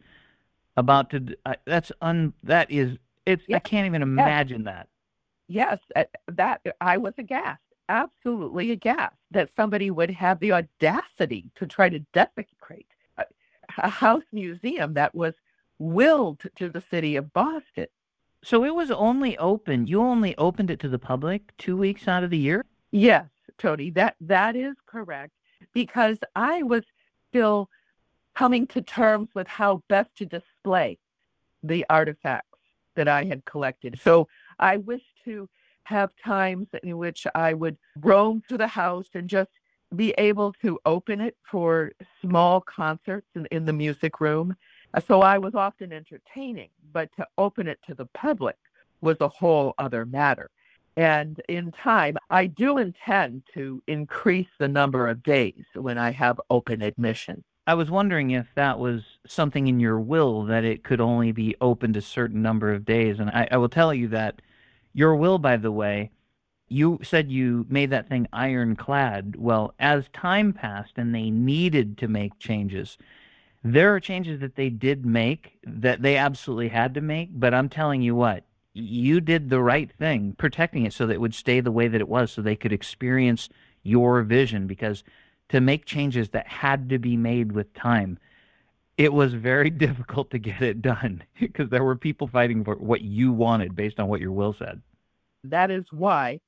about 0.78 1.10
to 1.12 1.36
I- 1.46 1.58
that's 1.66 1.92
un 2.02 2.34
that 2.44 2.70
is 2.70 2.98
it's 3.26 3.44
I 3.52 3.60
can't 3.60 3.88
even 3.88 4.02
imagine 4.02 4.66
that. 4.66 4.88
Yes, 5.48 5.80
at 5.96 6.10
that 6.28 6.62
I 6.82 6.98
was 6.98 7.14
aghast, 7.18 7.62
absolutely 7.90 8.72
aghast 8.72 9.16
that 9.32 9.50
somebody 9.56 9.90
would 9.90 10.10
have 10.12 10.40
the 10.40 10.52
audacity 10.54 11.52
to 11.56 11.66
try 11.68 11.90
to 11.90 12.00
desecrate 12.14 12.88
a, 13.18 13.26
a 13.78 13.90
house 13.90 14.24
museum 14.32 14.94
that 14.96 15.16
was 15.16 15.34
willed 15.80 16.42
to 16.58 16.70
the 16.70 16.84
city 16.92 17.16
of 17.16 17.34
Boston. 17.34 17.88
So 18.44 18.64
it 18.64 18.76
was 18.76 18.92
only 18.92 19.38
open. 19.38 19.88
You 19.88 20.02
only 20.02 20.38
opened 20.38 20.70
it 20.70 20.80
to 20.82 20.90
the 20.90 21.00
public 21.00 21.56
2 21.58 21.78
weeks 21.78 22.08
out 22.08 22.24
of 22.24 22.30
the 22.30 22.38
year? 22.38 22.66
Yes, 22.92 23.26
Tony, 23.62 23.92
that 23.92 24.16
that 24.22 24.56
is 24.56 24.76
correct 24.86 25.34
because 25.74 26.18
I 26.36 26.64
was 26.64 26.84
still 27.30 27.70
coming 28.36 28.66
to 28.68 28.82
terms 28.82 29.30
with 29.36 29.48
how 29.48 29.84
best 29.88 30.10
to 30.18 30.26
display 30.26 30.98
the 31.64 31.86
artifacts 31.90 32.58
that 32.96 33.08
I 33.08 33.24
had 33.26 33.46
collected. 33.46 34.00
So 34.04 34.28
I 34.60 34.78
wish 34.78 35.04
to 35.26 35.48
have 35.84 36.12
times 36.24 36.68
in 36.84 36.98
which 36.98 37.28
I 37.36 37.54
would 37.54 37.78
roam 38.00 38.42
through 38.48 38.60
the 38.60 38.68
house 38.68 39.08
and 39.14 39.30
just 39.30 39.52
be 39.96 40.12
able 40.18 40.54
to 40.62 40.80
open 40.86 41.20
it 41.20 41.36
for 41.44 41.92
small 42.22 42.62
concerts 42.62 43.28
in, 43.36 43.46
in 43.48 43.66
the 43.66 43.74
music 43.74 44.22
room. 44.22 44.56
So 45.08 45.22
I 45.22 45.38
was 45.38 45.54
often 45.54 45.92
entertaining, 45.92 46.70
but 46.94 47.10
to 47.18 47.28
open 47.38 47.68
it 47.68 47.80
to 47.88 47.94
the 47.94 48.06
public 48.06 48.58
was 49.02 49.18
a 49.20 49.28
whole 49.28 49.74
other 49.78 50.06
matter. 50.06 50.50
And 50.98 51.42
in 51.48 51.72
time, 51.72 52.18
I 52.30 52.48
do 52.48 52.78
intend 52.78 53.44
to 53.54 53.82
increase 53.88 54.50
the 54.60 54.68
number 54.68 55.08
of 55.08 55.24
days 55.24 55.64
when 55.74 55.98
I 55.98 56.12
have 56.12 56.42
open 56.50 56.82
admission. 56.82 57.44
I 57.68 57.76
was 57.76 57.90
wondering 57.90 58.32
if 58.32 58.48
that 58.56 58.80
was 58.80 59.04
something 59.26 59.68
in 59.68 59.80
your 59.80 60.00
will 60.00 60.44
that 60.46 60.66
it 60.66 60.84
could 60.84 61.00
only 61.00 61.32
be 61.32 61.56
opened 61.62 61.96
a 61.96 62.02
certain 62.02 62.42
number 62.42 62.74
of 62.74 62.84
days. 62.84 63.20
And 63.20 63.30
I, 63.30 63.48
I 63.52 63.58
will 63.58 63.70
tell 63.70 63.94
you 63.94 64.08
that 64.10 64.42
your 64.94 65.16
will, 65.16 65.38
by 65.38 65.58
the 65.58 65.72
way, 65.72 66.12
you 66.68 67.00
said 67.04 67.32
you 67.32 67.66
made 67.70 67.90
that 67.92 68.10
thing 68.10 68.28
ironclad. 68.34 69.36
Well, 69.38 69.74
as 69.80 70.06
time 70.14 70.54
passed 70.54 70.94
and 70.98 71.14
they 71.14 71.30
needed 71.30 71.98
to 72.00 72.08
make 72.08 72.40
changes, 72.40 72.98
there 73.64 73.94
are 73.94 74.00
changes 74.00 74.40
that 74.40 74.56
they 74.56 74.70
did 74.70 75.06
make 75.06 75.60
that 75.64 76.02
they 76.02 76.18
absolutely 76.18 76.70
had 76.70 76.94
to 76.96 77.02
make. 77.02 77.30
But 77.32 77.54
I'm 77.54 77.70
telling 77.70 78.02
you 78.02 78.16
what, 78.16 78.44
you 78.74 79.22
did 79.22 79.50
the 79.50 79.62
right 79.62 79.92
thing, 79.92 80.36
protecting 80.38 80.86
it 80.86 80.94
so 80.94 81.06
that 81.08 81.14
it 81.14 81.22
would 81.22 81.36
stay 81.36 81.60
the 81.60 81.72
way 81.72 81.88
that 81.88 82.02
it 82.02 82.08
was, 82.08 82.32
so 82.32 82.42
they 82.42 82.56
could 82.56 82.74
experience 82.74 83.50
your 83.84 84.22
vision. 84.24 84.68
Because 84.68 85.04
to 85.50 85.60
make 85.60 85.86
changes 85.86 86.30
that 86.30 86.48
had 86.48 86.90
to 86.90 87.00
be 87.00 87.18
made 87.18 87.52
with 87.52 87.74
time, 87.74 88.18
it 88.98 89.14
was 89.14 89.34
very 89.34 89.70
difficult 89.86 90.32
to 90.32 90.40
get 90.40 90.62
it 90.62 90.82
done 90.82 91.24
because 91.40 91.70
there 91.70 91.84
were 91.84 91.96
people 91.96 92.28
fighting 92.28 92.64
for 92.64 92.76
what 92.76 93.02
you 93.02 93.32
wanted 93.32 93.76
based 93.76 94.00
on 94.00 94.08
what 94.08 94.22
your 94.22 94.32
will 94.32 94.56
said. 94.58 94.82
That 95.44 95.72
is 95.72 95.86
why 95.92 96.40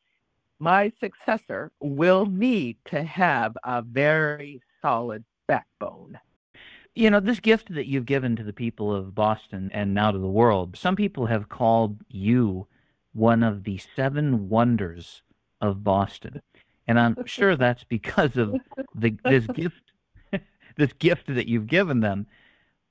my 0.59 0.91
successor 0.99 1.71
will 1.81 2.25
need 2.25 2.77
to 2.85 3.03
have 3.03 3.57
a 3.63 3.81
very 3.81 4.61
solid 4.81 5.25
backbone. 5.47 6.19
You 6.95 7.09
know, 7.09 7.19
this 7.19 7.39
gift 7.39 7.73
that 7.73 7.87
you've 7.87 8.05
given 8.05 8.35
to 8.35 8.43
the 8.43 8.53
people 8.53 8.93
of 8.93 9.15
Boston 9.15 9.71
and 9.73 9.93
now 9.93 10.11
to 10.11 10.19
the 10.19 10.27
world, 10.27 10.77
some 10.77 10.95
people 10.95 11.25
have 11.25 11.49
called 11.49 11.97
you 12.07 12.67
one 13.13 13.41
of 13.41 13.63
the 13.63 13.79
seven 13.95 14.47
wonders 14.47 15.23
of 15.59 15.83
Boston. 15.83 16.41
And 16.87 16.99
I'm 16.99 17.25
sure 17.25 17.55
that's 17.55 17.83
because 17.83 18.37
of 18.37 18.55
the 18.93 19.17
this 19.23 19.47
gift 19.47 19.81
this 20.75 20.93
gift 20.93 21.33
that 21.33 21.47
you've 21.47 21.67
given 21.67 22.01
them. 22.01 22.27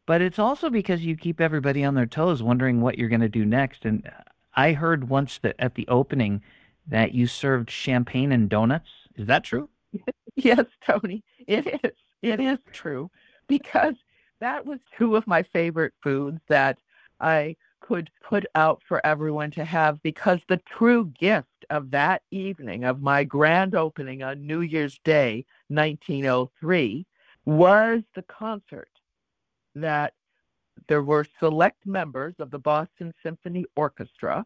But 0.07 0.21
it's 0.21 0.39
also 0.39 0.69
because 0.69 1.05
you 1.05 1.17
keep 1.17 1.41
everybody 1.41 1.85
on 1.85 1.95
their 1.95 2.07
toes 2.07 2.43
wondering 2.43 2.81
what 2.81 2.99
you're 2.99 3.09
going 3.09 3.21
to 3.21 3.29
do 3.29 3.45
next. 3.45 3.85
And 3.85 4.11
I 4.55 4.73
heard 4.73 5.09
once 5.09 5.39
that 5.43 5.55
at 5.61 5.77
the 5.77 5.87
opening 5.87 6.43
that 6.89 7.15
you 7.15 7.29
served 7.29 7.71
champagne 7.71 8.33
and 8.33 8.49
donuts. 8.49 8.91
Is 9.17 9.27
that 9.27 9.45
true? 9.45 9.69
Yes, 10.35 10.65
Tony, 10.87 11.23
it 11.47 11.67
is. 11.85 11.93
It 12.23 12.41
is 12.41 12.59
true 12.73 13.11
because 13.49 13.95
that 14.41 14.65
was 14.65 14.79
two 14.99 15.17
of 15.17 15.27
my 15.27 15.43
favorite 15.43 15.95
foods 16.03 16.41
that 16.49 16.79
I 17.21 17.57
could 17.81 18.11
put 18.23 18.47
out 18.55 18.81
for 18.87 19.05
everyone 19.05 19.51
to 19.53 19.65
have 19.65 20.03
because 20.03 20.41
the 20.49 20.61
true 20.77 21.07
gift 21.19 21.65
of 21.71 21.91
that 21.91 22.23
evening 22.31 22.85
of 22.85 23.03
my 23.03 23.25
grand 23.25 23.75
opening 23.75 24.23
on 24.23 24.47
New 24.47 24.61
Year's 24.61 24.99
Day 25.05 25.45
1903 25.69 27.07
was 27.45 28.03
the 28.15 28.23
concert 28.23 28.91
that 29.75 30.15
there 30.89 31.03
were 31.03 31.27
select 31.41 31.85
members 31.87 32.35
of 32.39 32.51
the 32.51 32.59
Boston 32.59 33.13
Symphony 33.23 33.65
Orchestra 33.77 34.45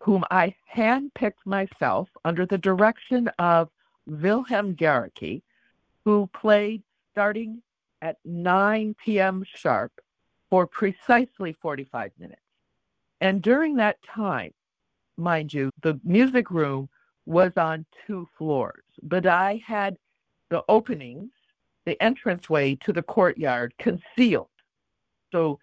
whom 0.00 0.24
I 0.30 0.54
handpicked 0.74 1.44
myself 1.44 2.08
under 2.24 2.46
the 2.46 2.58
direction 2.58 3.28
of 3.38 3.68
Wilhelm 4.06 4.74
Gericke, 4.76 5.42
who 6.04 6.28
played 6.32 6.82
starting 7.12 7.62
at 8.02 8.16
9 8.24 8.94
p.m. 9.04 9.44
sharp 9.46 9.92
for 10.50 10.66
precisely 10.66 11.52
45 11.60 12.12
minutes. 12.18 12.40
And 13.20 13.42
during 13.42 13.76
that 13.76 14.02
time, 14.02 14.52
mind 15.16 15.52
you, 15.52 15.70
the 15.82 16.00
music 16.04 16.50
room 16.50 16.88
was 17.26 17.52
on 17.56 17.84
two 18.06 18.28
floors, 18.38 18.84
but 19.02 19.26
I 19.26 19.62
had 19.66 19.98
the 20.48 20.64
openings, 20.68 21.30
the 21.84 22.02
entranceway 22.04 22.76
to 22.76 22.92
the 22.92 23.02
courtyard 23.02 23.74
concealed. 23.78 24.48
So 25.32 25.58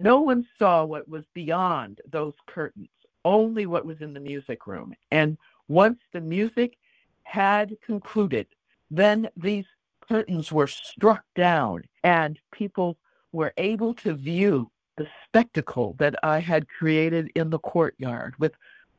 no 0.00 0.20
one 0.20 0.46
saw 0.58 0.84
what 0.84 1.08
was 1.08 1.24
beyond 1.32 2.00
those 2.10 2.34
curtains, 2.46 2.88
only 3.24 3.66
what 3.66 3.86
was 3.86 4.00
in 4.00 4.12
the 4.12 4.20
music 4.20 4.66
room. 4.66 4.94
And 5.10 5.38
once 5.68 5.98
the 6.12 6.20
music 6.20 6.76
had 7.22 7.76
concluded, 7.84 8.46
then 8.90 9.28
these 9.36 9.64
curtains 10.08 10.52
were 10.52 10.66
struck 10.66 11.24
down 11.34 11.84
and 12.02 12.38
people 12.52 12.96
were 13.32 13.52
able 13.56 13.94
to 13.94 14.14
view 14.14 14.70
the 14.96 15.06
spectacle 15.26 15.94
that 15.98 16.14
I 16.22 16.38
had 16.38 16.68
created 16.68 17.30
in 17.34 17.50
the 17.50 17.58
courtyard 17.58 18.34
with 18.38 18.52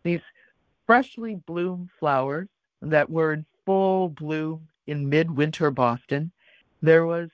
these 0.03 0.21
freshly 0.85 1.35
bloomed 1.35 1.89
flowers 1.99 2.47
that 2.81 3.09
were 3.09 3.33
in 3.33 3.45
full 3.65 4.09
bloom 4.09 4.67
in 4.87 5.09
midwinter 5.09 5.71
Boston. 5.71 6.31
There 6.81 7.05
was 7.05 7.29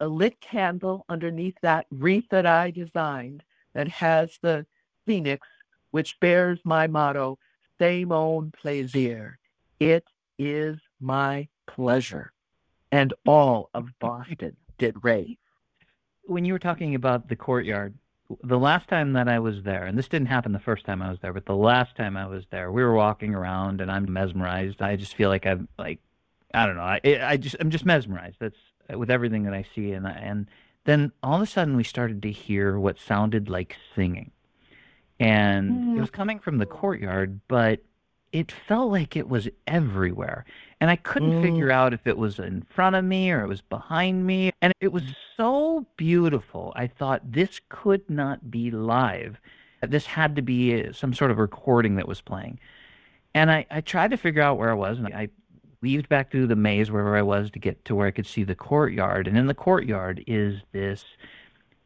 a 0.00 0.06
lit 0.06 0.40
candle 0.40 1.04
underneath 1.08 1.56
that 1.62 1.86
wreath 1.90 2.28
that 2.30 2.46
I 2.46 2.70
designed 2.70 3.42
that 3.72 3.88
has 3.88 4.38
the 4.42 4.66
phoenix, 5.06 5.46
which 5.90 6.20
bears 6.20 6.60
my 6.64 6.86
motto, 6.86 7.38
C'est 7.78 8.04
mon 8.04 8.52
plaisir. 8.52 9.38
It 9.80 10.04
is 10.38 10.78
my 11.00 11.48
pleasure. 11.66 12.32
And 12.90 13.12
all 13.26 13.70
of 13.74 13.88
Boston 13.98 14.56
did 14.78 14.96
rave. 15.02 15.36
When 16.24 16.44
you 16.44 16.52
were 16.52 16.58
talking 16.58 16.94
about 16.94 17.28
the 17.28 17.36
courtyard, 17.36 17.94
the 18.42 18.58
last 18.58 18.88
time 18.88 19.14
that 19.14 19.28
I 19.28 19.38
was 19.38 19.62
there, 19.62 19.86
and 19.86 19.98
this 19.98 20.08
didn't 20.08 20.28
happen 20.28 20.52
the 20.52 20.58
first 20.58 20.84
time 20.84 21.00
I 21.00 21.10
was 21.10 21.18
there, 21.20 21.32
but 21.32 21.46
the 21.46 21.56
last 21.56 21.96
time 21.96 22.16
I 22.16 22.26
was 22.26 22.44
there, 22.50 22.70
we 22.70 22.82
were 22.82 22.94
walking 22.94 23.34
around 23.34 23.80
and 23.80 23.90
I'm 23.90 24.10
mesmerized. 24.12 24.82
I 24.82 24.96
just 24.96 25.14
feel 25.14 25.30
like 25.30 25.46
I'm 25.46 25.68
like, 25.78 26.00
I 26.52 26.66
don't 26.66 26.76
know. 26.76 26.82
I, 26.82 27.00
I 27.22 27.36
just, 27.36 27.56
I'm 27.60 27.70
just 27.70 27.86
mesmerized. 27.86 28.36
That's 28.38 28.58
with 28.94 29.10
everything 29.10 29.44
that 29.44 29.54
I 29.54 29.64
see. 29.74 29.92
And, 29.92 30.06
and 30.06 30.46
then 30.84 31.12
all 31.22 31.36
of 31.36 31.42
a 31.42 31.46
sudden 31.46 31.76
we 31.76 31.84
started 31.84 32.22
to 32.22 32.30
hear 32.30 32.78
what 32.78 32.98
sounded 32.98 33.48
like 33.48 33.76
singing. 33.94 34.30
And 35.20 35.70
it 35.70 35.96
mm. 35.96 36.00
was 36.00 36.10
coming 36.10 36.38
from 36.38 36.58
the 36.58 36.66
courtyard, 36.66 37.40
but 37.48 37.80
it 38.32 38.52
felt 38.52 38.92
like 38.92 39.16
it 39.16 39.28
was 39.28 39.48
everywhere. 39.66 40.44
And 40.80 40.90
I 40.90 40.96
couldn't 40.96 41.32
Mm. 41.32 41.42
figure 41.42 41.70
out 41.70 41.92
if 41.92 42.06
it 42.06 42.16
was 42.16 42.38
in 42.38 42.62
front 42.62 42.94
of 42.96 43.04
me 43.04 43.30
or 43.30 43.42
it 43.42 43.48
was 43.48 43.60
behind 43.62 44.26
me. 44.26 44.52
And 44.62 44.72
it 44.80 44.92
was 44.92 45.02
so 45.36 45.86
beautiful. 45.96 46.72
I 46.76 46.86
thought 46.86 47.32
this 47.32 47.60
could 47.68 48.08
not 48.08 48.50
be 48.50 48.70
live. 48.70 49.40
This 49.82 50.06
had 50.06 50.36
to 50.36 50.42
be 50.42 50.84
uh, 50.84 50.92
some 50.92 51.12
sort 51.14 51.30
of 51.30 51.38
recording 51.38 51.96
that 51.96 52.06
was 52.08 52.20
playing. 52.20 52.60
And 53.34 53.50
I, 53.50 53.66
I 53.70 53.80
tried 53.80 54.10
to 54.12 54.16
figure 54.16 54.42
out 54.42 54.58
where 54.58 54.70
I 54.70 54.74
was. 54.74 54.98
And 54.98 55.08
I 55.12 55.28
weaved 55.80 56.08
back 56.08 56.30
through 56.30 56.46
the 56.48 56.56
maze 56.56 56.90
wherever 56.90 57.16
I 57.16 57.22
was 57.22 57.50
to 57.52 57.58
get 57.58 57.84
to 57.84 57.94
where 57.94 58.06
I 58.06 58.12
could 58.12 58.26
see 58.26 58.44
the 58.44 58.54
courtyard. 58.54 59.26
And 59.28 59.36
in 59.36 59.46
the 59.46 59.54
courtyard 59.54 60.22
is 60.26 60.60
this 60.72 61.04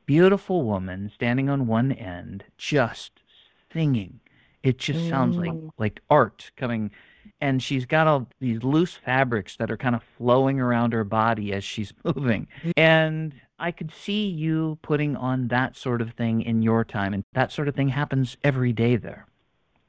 beautiful 0.07 0.64
woman 0.64 1.11
standing 1.14 1.48
on 1.48 1.66
one 1.66 1.92
end, 1.92 2.44
just 2.59 3.12
singing. 3.72 4.20
It 4.62 4.78
just 4.78 5.09
sounds 5.09 5.37
like 5.38 5.48
Mm. 5.50 5.70
like 5.78 6.00
art 6.11 6.50
coming, 6.57 6.90
and 7.40 7.62
she's 7.62 7.87
got 7.87 8.06
all 8.06 8.28
these 8.40 8.62
loose 8.62 8.94
fabrics 8.94 9.56
that 9.56 9.70
are 9.70 9.76
kind 9.76 9.94
of 9.94 10.02
flowing 10.16 10.61
around 10.61 10.92
her 10.92 11.04
body 11.04 11.52
as 11.52 11.64
she's 11.64 11.92
moving. 12.04 12.46
And 12.76 13.35
I 13.58 13.70
could 13.70 13.92
see 13.92 14.26
you 14.26 14.78
putting 14.82 15.16
on 15.16 15.48
that 15.48 15.76
sort 15.76 16.00
of 16.00 16.12
thing 16.12 16.42
in 16.42 16.62
your 16.62 16.85
time, 16.85 17.14
and 17.14 17.24
that 17.32 17.52
sort 17.52 17.68
of 17.68 17.74
thing 17.74 17.88
happens 17.88 18.37
every 18.42 18.72
day 18.72 18.96
there. 18.96 19.26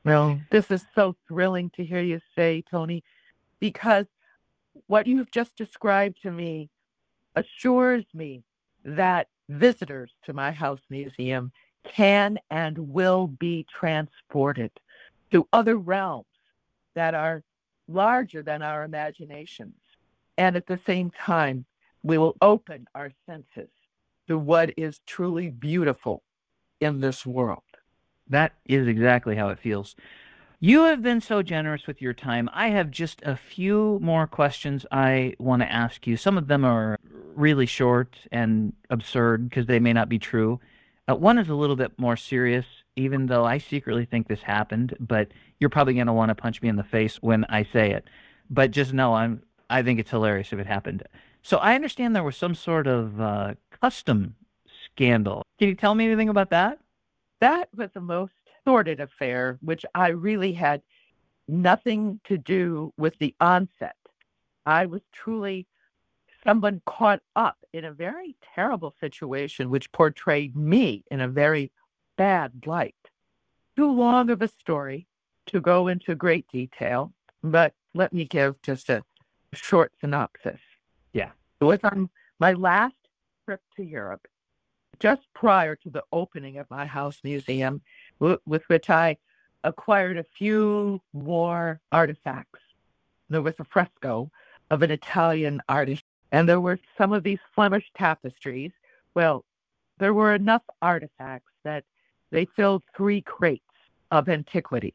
Well, 0.05 0.39
this 0.51 0.69
is 0.69 0.85
so 0.93 1.15
thrilling 1.27 1.69
to 1.75 1.85
hear 1.85 2.01
you 2.01 2.19
say, 2.35 2.63
Tony, 2.69 3.03
because 3.59 4.05
what 4.87 5.07
you've 5.07 5.31
just 5.31 5.55
described 5.55 6.21
to 6.23 6.31
me 6.31 6.69
assures 7.35 8.05
me 8.13 8.43
that 8.83 9.27
visitors 9.49 10.11
to 10.25 10.33
my 10.33 10.51
house 10.51 10.81
museum 10.89 11.51
can 11.83 12.37
and 12.49 12.77
will 12.77 13.27
be 13.27 13.65
transported 13.69 14.71
to 15.31 15.47
other 15.53 15.77
realms 15.77 16.25
that 16.95 17.13
are 17.13 17.43
larger 17.87 18.43
than 18.43 18.61
our 18.61 18.83
imaginations. 18.83 19.75
And 20.37 20.55
at 20.55 20.67
the 20.67 20.79
same 20.85 21.11
time, 21.11 21.65
we 22.03 22.17
will 22.17 22.35
open 22.41 22.87
our 22.95 23.11
senses 23.25 23.69
to 24.27 24.37
what 24.37 24.73
is 24.77 24.99
truly 25.05 25.49
beautiful 25.49 26.23
in 26.79 26.99
this 26.99 27.25
world. 27.25 27.63
That 28.29 28.53
is 28.65 28.87
exactly 28.87 29.35
how 29.35 29.49
it 29.49 29.59
feels. 29.59 29.95
You 30.59 30.83
have 30.85 31.01
been 31.01 31.19
so 31.19 31.41
generous 31.41 31.87
with 31.87 32.01
your 32.01 32.13
time. 32.13 32.49
I 32.53 32.69
have 32.69 32.89
just 32.89 33.21
a 33.23 33.35
few 33.35 33.99
more 34.01 34.27
questions 34.27 34.85
I 34.91 35.35
want 35.37 35.61
to 35.61 35.69
ask 35.71 36.07
you. 36.07 36.15
Some 36.15 36.37
of 36.37 36.47
them 36.47 36.63
are 36.63 36.97
really 37.35 37.65
short 37.65 38.15
and 38.31 38.71
absurd 38.89 39.49
because 39.49 39.65
they 39.65 39.79
may 39.79 39.91
not 39.91 40.07
be 40.07 40.19
true. 40.19 40.61
Uh, 41.09 41.15
one 41.15 41.37
is 41.37 41.49
a 41.49 41.55
little 41.55 41.75
bit 41.75 41.91
more 41.97 42.15
serious, 42.15 42.65
even 42.95 43.27
though 43.27 43.45
I 43.45 43.57
secretly 43.57 44.05
think 44.05 44.27
this 44.27 44.41
happened, 44.41 44.95
but 44.99 45.29
you're 45.59 45.69
probably 45.69 45.93
going 45.95 46.07
to 46.07 46.13
want 46.13 46.29
to 46.29 46.35
punch 46.35 46.61
me 46.61 46.69
in 46.69 46.75
the 46.75 46.83
face 46.83 47.17
when 47.21 47.45
I 47.49 47.63
say 47.63 47.91
it. 47.91 48.07
But 48.49 48.71
just 48.71 48.93
know 48.93 49.13
I'm 49.13 49.43
I 49.69 49.81
think 49.81 49.99
it's 49.99 50.11
hilarious 50.11 50.53
if 50.53 50.59
it 50.59 50.67
happened. 50.67 51.03
So 51.41 51.57
I 51.57 51.75
understand 51.75 52.15
there 52.15 52.23
was 52.23 52.37
some 52.37 52.53
sort 52.53 52.85
of 52.85 53.19
uh, 53.19 53.53
custom 53.81 54.35
scandal. 54.85 55.43
Can 55.57 55.69
you 55.69 55.75
tell 55.75 55.95
me 55.95 56.05
anything 56.05 56.29
about 56.29 56.51
that? 56.51 56.79
that 57.43 57.67
was 57.75 57.89
the 57.93 57.99
most 57.99 58.31
sordid 58.63 59.01
affair, 59.01 59.59
which 59.59 59.85
I 59.93 60.09
really 60.09 60.53
had 60.53 60.81
nothing 61.49 62.21
to 62.23 62.37
do 62.37 62.93
with 62.95 63.19
the 63.19 63.35
onset. 63.41 63.97
I 64.65 64.85
was 64.85 65.01
truly 65.11 65.67
someone 66.45 66.81
caught 66.85 67.19
up 67.35 67.57
in 67.73 67.83
a 67.83 67.91
very 67.91 68.37
terrible 68.55 68.95
situation, 69.01 69.69
which 69.69 69.91
portrayed 69.91 70.55
me 70.55 71.03
in 71.11 71.19
a 71.19 71.27
very 71.27 71.69
bad 72.17 72.51
light. 72.65 72.95
Too 73.75 73.91
long 73.91 74.29
of 74.29 74.41
a 74.41 74.47
story 74.47 75.07
to 75.47 75.59
go 75.59 75.87
into 75.87 76.15
great 76.15 76.47
detail, 76.51 77.11
but 77.43 77.73
let 77.93 78.13
me 78.13 78.25
give 78.25 78.61
just 78.61 78.89
a 78.89 79.03
short 79.53 79.91
synopsis. 79.99 80.59
Yeah. 81.13 81.31
It 81.59 81.65
was 81.65 81.79
on 81.83 82.09
my 82.39 82.53
last 82.53 82.95
trip 83.45 83.61
to 83.77 83.83
Europe 83.83 84.27
just 84.99 85.21
prior 85.33 85.75
to 85.75 85.89
the 85.89 86.03
opening 86.11 86.57
of 86.57 86.69
my 86.69 86.85
house 86.85 87.19
museum, 87.23 87.81
w- 88.19 88.39
with 88.45 88.63
which 88.67 88.89
I 88.89 89.17
acquired 89.63 90.17
a 90.17 90.25
few 90.37 91.01
more 91.13 91.81
artifacts. 91.91 92.59
There 93.29 93.41
was 93.41 93.55
a 93.59 93.65
fresco 93.65 94.31
of 94.69 94.81
an 94.81 94.91
Italian 94.91 95.61
artist, 95.67 96.03
and 96.31 96.47
there 96.47 96.61
were 96.61 96.79
some 96.97 97.13
of 97.13 97.23
these 97.23 97.39
Flemish 97.53 97.89
tapestries. 97.97 98.71
Well, 99.13 99.45
there 99.99 100.13
were 100.13 100.33
enough 100.33 100.63
artifacts 100.81 101.51
that 101.63 101.83
they 102.33 102.45
filled 102.45 102.83
three 102.97 103.21
crates 103.21 103.63
of 104.11 104.27
antiquities. 104.27 104.93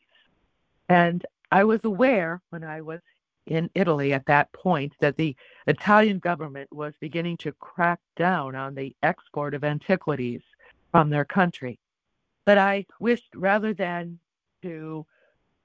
And 0.89 1.25
I 1.53 1.63
was 1.65 1.85
aware 1.85 2.43
when 2.51 2.65
I 2.65 2.81
was 2.81 3.01
in 3.47 3.71
Italy 3.75 4.13
at 4.13 4.27
that 4.27 4.53
point 4.53 4.93
that 5.01 5.17
the 5.17 5.35
Italian 5.69 6.19
government 6.19 6.71
was 6.73 6.93
beginning 7.01 7.37
to 7.39 7.53
crack 7.53 8.01
down 8.17 8.57
on 8.57 8.75
the 8.75 8.95
export 9.05 9.55
of 9.55 9.65
antiquities 9.65 10.43
from 10.91 11.09
their 11.09 11.25
country. 11.25 11.79
But 12.45 12.59
I 12.59 12.85
wished 12.99 13.31
rather 13.35 13.73
than 13.73 14.19
to 14.63 15.07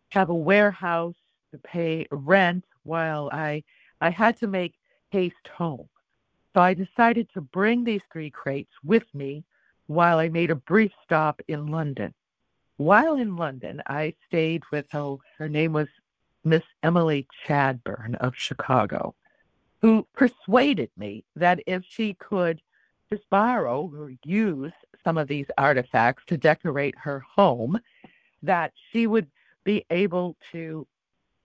have 0.09 0.29
a 0.29 0.35
warehouse 0.35 1.15
to 1.51 1.57
pay 1.57 2.05
rent 2.11 2.63
while 2.83 3.29
I 3.33 3.63
I 3.99 4.11
had 4.11 4.37
to 4.37 4.47
make 4.47 4.75
haste 5.09 5.47
home. 5.47 5.89
So 6.53 6.61
I 6.61 6.75
decided 6.75 7.29
to 7.33 7.41
bring 7.41 7.83
these 7.83 8.01
three 8.11 8.29
crates 8.29 8.71
with 8.83 9.05
me 9.15 9.43
while 9.87 10.19
I 10.19 10.29
made 10.29 10.51
a 10.51 10.55
brief 10.55 10.91
stop 11.03 11.41
in 11.47 11.67
London. 11.67 12.13
While 12.77 13.15
in 13.15 13.35
London, 13.35 13.81
I 13.85 14.15
stayed 14.27 14.63
with 14.71 14.87
her, 14.91 15.15
her 15.37 15.49
name 15.49 15.73
was 15.73 15.87
Miss 16.43 16.63
Emily 16.81 17.27
Chadbourne 17.45 18.15
of 18.15 18.35
Chicago, 18.35 19.15
who 19.81 20.07
persuaded 20.13 20.89
me 20.97 21.23
that 21.35 21.59
if 21.67 21.83
she 21.87 22.15
could 22.15 22.61
just 23.11 23.29
borrow 23.29 23.91
or 23.95 24.11
use 24.25 24.73
some 25.03 25.17
of 25.17 25.27
these 25.27 25.45
artifacts 25.57 26.23
to 26.27 26.37
decorate 26.37 26.95
her 26.97 27.23
home, 27.35 27.79
that 28.41 28.73
she 28.91 29.07
would 29.07 29.27
be 29.63 29.85
able 29.89 30.35
to 30.51 30.87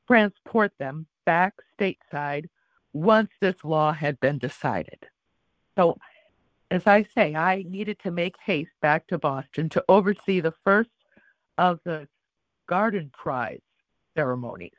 transport 0.07 0.73
them 0.79 1.07
back 1.27 1.55
stateside 1.79 2.47
once 2.93 3.31
this 3.41 3.57
law 3.65 3.93
had 3.93 4.19
been 4.21 4.39
decided. 4.39 5.07
So, 5.77 5.99
as 6.71 6.87
I 6.87 7.07
say, 7.15 7.35
I 7.35 7.65
needed 7.69 7.99
to 8.01 8.11
make 8.11 8.37
haste 8.45 8.71
back 8.81 9.07
to 9.09 9.19
Boston 9.19 9.69
to 9.71 9.85
oversee 9.89 10.41
the 10.41 10.55
first 10.65 10.91
of 11.57 11.81
the 11.85 12.07
garden 12.67 13.11
prize 13.13 13.61
ceremonies. 14.17 14.73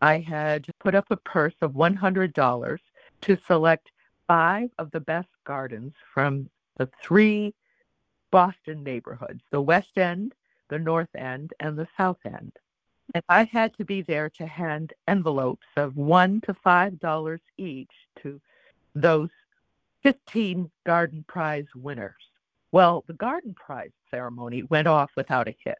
I 0.00 0.18
had 0.18 0.66
put 0.78 0.94
up 0.94 1.06
a 1.10 1.16
purse 1.16 1.56
of 1.60 1.72
$100 1.72 2.78
to 3.22 3.38
select 3.46 3.90
five 4.26 4.70
of 4.78 4.90
the 4.92 5.00
best 5.00 5.28
gardens 5.44 5.92
from 6.14 6.48
the 6.76 6.88
three 7.02 7.54
Boston 8.30 8.84
neighborhoods 8.84 9.40
the 9.50 9.60
West 9.60 9.96
End, 9.96 10.34
the 10.68 10.78
North 10.78 11.14
End, 11.16 11.52
and 11.60 11.76
the 11.76 11.88
South 11.96 12.18
End. 12.24 12.52
And 13.14 13.24
I 13.28 13.44
had 13.44 13.76
to 13.78 13.84
be 13.84 14.02
there 14.02 14.28
to 14.30 14.46
hand 14.46 14.92
envelopes 15.08 15.66
of 15.76 15.96
one 15.96 16.42
to 16.42 16.54
five 16.54 17.00
dollars 17.00 17.40
each 17.56 17.90
to 18.22 18.40
those 18.94 19.30
15 20.08 20.70
garden 20.86 21.22
prize 21.28 21.66
winners. 21.74 22.14
Well, 22.72 23.04
the 23.06 23.12
garden 23.12 23.52
prize 23.52 23.90
ceremony 24.10 24.62
went 24.62 24.88
off 24.88 25.10
without 25.18 25.48
a 25.48 25.56
hitch. 25.62 25.76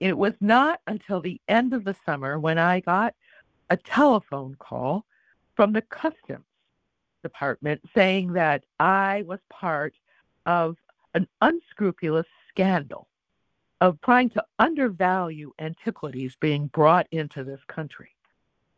It 0.00 0.16
was 0.16 0.32
not 0.40 0.80
until 0.86 1.20
the 1.20 1.38
end 1.46 1.74
of 1.74 1.84
the 1.84 1.94
summer 2.06 2.38
when 2.38 2.56
I 2.56 2.80
got 2.80 3.14
a 3.68 3.76
telephone 3.76 4.56
call 4.58 5.04
from 5.56 5.74
the 5.74 5.82
customs 5.82 6.46
department 7.22 7.82
saying 7.94 8.32
that 8.32 8.64
I 8.80 9.24
was 9.26 9.40
part 9.50 9.92
of 10.46 10.78
an 11.12 11.28
unscrupulous 11.42 12.28
scandal 12.48 13.08
of 13.82 14.00
trying 14.00 14.30
to 14.30 14.44
undervalue 14.58 15.52
antiquities 15.58 16.34
being 16.40 16.68
brought 16.68 17.06
into 17.10 17.44
this 17.44 17.60
country. 17.66 18.08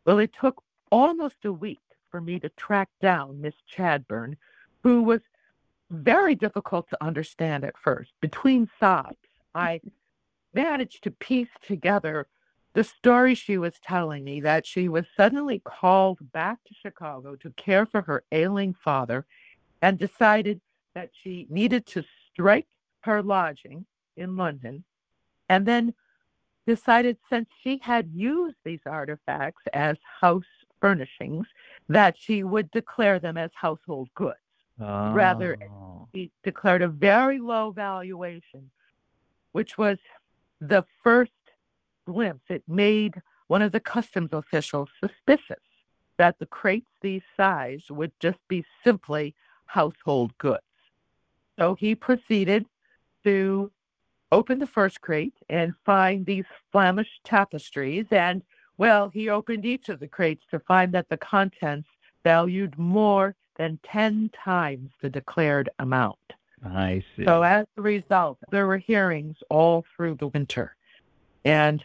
Well, 0.03 0.19
it 0.19 0.33
took 0.41 0.61
almost 0.91 1.45
a 1.45 1.53
week 1.53 1.79
for 2.11 2.21
me 2.21 2.39
to 2.39 2.49
track 2.49 2.89
down 3.01 3.41
Miss 3.41 3.55
Chadbourne, 3.67 4.35
who 4.83 5.01
was 5.01 5.21
very 5.89 6.35
difficult 6.35 6.89
to 6.89 7.03
understand 7.03 7.63
at 7.63 7.77
first. 7.77 8.11
Between 8.21 8.69
sobs, 8.79 9.17
I 9.55 9.81
managed 10.53 11.03
to 11.03 11.11
piece 11.11 11.49
together 11.65 12.27
the 12.73 12.83
story 12.83 13.35
she 13.35 13.57
was 13.57 13.73
telling 13.85 14.23
me 14.23 14.41
that 14.41 14.65
she 14.65 14.87
was 14.87 15.05
suddenly 15.17 15.61
called 15.65 16.19
back 16.31 16.57
to 16.65 16.73
Chicago 16.73 17.35
to 17.37 17.49
care 17.51 17.85
for 17.85 18.01
her 18.01 18.23
ailing 18.31 18.73
father 18.73 19.25
and 19.81 19.97
decided 19.97 20.61
that 20.93 21.09
she 21.11 21.47
needed 21.49 21.85
to 21.87 22.03
strike 22.31 22.67
her 23.01 23.21
lodging 23.21 23.85
in 24.15 24.37
London 24.37 24.83
and 25.49 25.65
then 25.65 25.93
decided 26.65 27.17
since 27.29 27.49
she 27.61 27.79
had 27.81 28.09
used 28.13 28.55
these 28.63 28.81
artifacts 28.85 29.63
as 29.73 29.97
house 30.21 30.43
furnishings 30.79 31.47
that 31.93 32.15
she 32.17 32.43
would 32.43 32.71
declare 32.71 33.19
them 33.19 33.37
as 33.37 33.51
household 33.53 34.09
goods. 34.15 34.37
Oh. 34.79 35.11
Rather, 35.11 35.57
ah. 35.61 36.05
she 36.13 36.31
declared 36.43 36.81
a 36.81 36.87
very 36.87 37.39
low 37.39 37.71
valuation, 37.71 38.71
which 39.51 39.77
was 39.77 39.97
the 40.59 40.85
first 41.03 41.31
glimpse. 42.05 42.45
It 42.49 42.63
made 42.67 43.21
one 43.47 43.61
of 43.61 43.71
the 43.71 43.79
customs 43.79 44.29
officials 44.31 44.89
suspicious 44.99 45.63
that 46.17 46.37
the 46.39 46.45
crates 46.45 46.89
these 47.01 47.23
size 47.35 47.83
would 47.89 48.11
just 48.19 48.39
be 48.47 48.63
simply 48.83 49.35
household 49.65 50.37
goods. 50.37 50.61
So 51.59 51.75
he 51.75 51.95
proceeded 51.95 52.65
to 53.23 53.71
open 54.31 54.59
the 54.59 54.67
first 54.67 55.01
crate 55.01 55.33
and 55.49 55.73
find 55.85 56.25
these 56.25 56.45
Flemish 56.71 57.09
tapestries. 57.23 58.05
And, 58.11 58.43
well, 58.77 59.09
he 59.09 59.29
opened 59.29 59.65
each 59.65 59.89
of 59.89 59.99
the 59.99 60.07
crates 60.07 60.43
to 60.51 60.59
find 60.59 60.91
that 60.93 61.09
the 61.09 61.17
contents 61.17 61.87
valued 62.23 62.77
more 62.77 63.35
than 63.57 63.79
10 63.83 64.31
times 64.43 64.89
the 65.01 65.09
declared 65.09 65.69
amount. 65.79 66.17
I 66.63 67.03
see. 67.15 67.25
So, 67.25 67.41
as 67.41 67.65
a 67.77 67.81
result, 67.81 68.37
there 68.51 68.67
were 68.67 68.77
hearings 68.77 69.37
all 69.49 69.83
through 69.95 70.15
the 70.15 70.27
winter. 70.27 70.75
And 71.43 71.83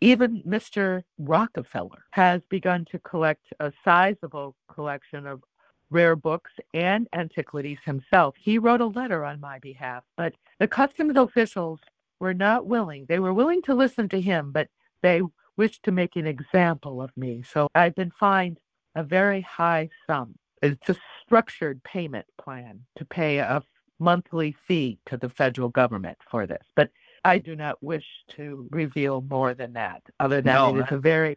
even 0.00 0.42
Mr. 0.42 1.02
Rockefeller 1.18 2.04
has 2.12 2.40
begun 2.48 2.86
to 2.90 2.98
collect 3.00 3.44
a 3.60 3.72
sizable 3.84 4.56
collection 4.72 5.26
of 5.26 5.42
rare 5.90 6.16
books 6.16 6.52
and 6.72 7.08
antiquities 7.12 7.78
himself. 7.84 8.34
He 8.38 8.58
wrote 8.58 8.80
a 8.80 8.86
letter 8.86 9.24
on 9.24 9.40
my 9.40 9.58
behalf, 9.58 10.04
but 10.16 10.32
the 10.58 10.68
customs 10.68 11.16
officials 11.16 11.80
were 12.20 12.34
not 12.34 12.66
willing. 12.66 13.06
They 13.08 13.18
were 13.18 13.34
willing 13.34 13.60
to 13.62 13.74
listen 13.74 14.08
to 14.10 14.20
him, 14.20 14.52
but 14.52 14.68
they 15.02 15.20
wished 15.60 15.82
to 15.82 15.92
make 15.92 16.16
an 16.16 16.26
example 16.26 17.02
of 17.02 17.14
me. 17.18 17.42
So 17.42 17.68
I've 17.74 17.94
been 17.94 18.12
fined 18.18 18.56
a 18.94 19.04
very 19.04 19.42
high 19.42 19.90
sum. 20.06 20.34
It's 20.62 20.88
a 20.88 20.96
structured 21.22 21.82
payment 21.84 22.24
plan 22.42 22.80
to 22.96 23.04
pay 23.04 23.36
a 23.40 23.62
monthly 23.98 24.56
fee 24.66 24.98
to 25.04 25.18
the 25.18 25.28
federal 25.28 25.68
government 25.68 26.16
for 26.30 26.46
this. 26.46 26.64
But 26.76 26.88
I 27.26 27.36
do 27.36 27.54
not 27.56 27.76
wish 27.82 28.06
to 28.36 28.68
reveal 28.70 29.20
more 29.20 29.52
than 29.52 29.74
that, 29.74 30.02
other 30.18 30.40
than 30.40 30.54
No, 30.54 30.76
it 30.76 30.84
is 30.84 30.92
a 30.92 30.98
very 30.98 31.36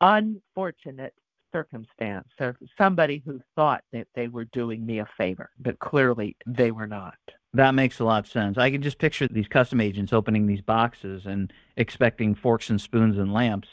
unfortunate 0.00 1.14
circumstance 1.52 2.30
of 2.40 2.56
somebody 2.76 3.22
who 3.24 3.38
thought 3.54 3.84
that 3.92 4.08
they 4.16 4.26
were 4.26 4.46
doing 4.46 4.84
me 4.84 4.98
a 4.98 5.06
favor, 5.16 5.50
but 5.60 5.78
clearly 5.78 6.36
they 6.48 6.72
were 6.72 6.88
not. 6.88 7.14
That 7.54 7.74
makes 7.74 8.00
a 8.00 8.04
lot 8.04 8.24
of 8.24 8.30
sense. 8.30 8.56
I 8.56 8.70
can 8.70 8.80
just 8.80 8.98
picture 8.98 9.28
these 9.28 9.46
custom 9.48 9.80
agents 9.80 10.12
opening 10.12 10.46
these 10.46 10.62
boxes 10.62 11.26
and 11.26 11.52
expecting 11.76 12.34
forks 12.34 12.70
and 12.70 12.80
spoons 12.80 13.18
and 13.18 13.32
lamps 13.32 13.68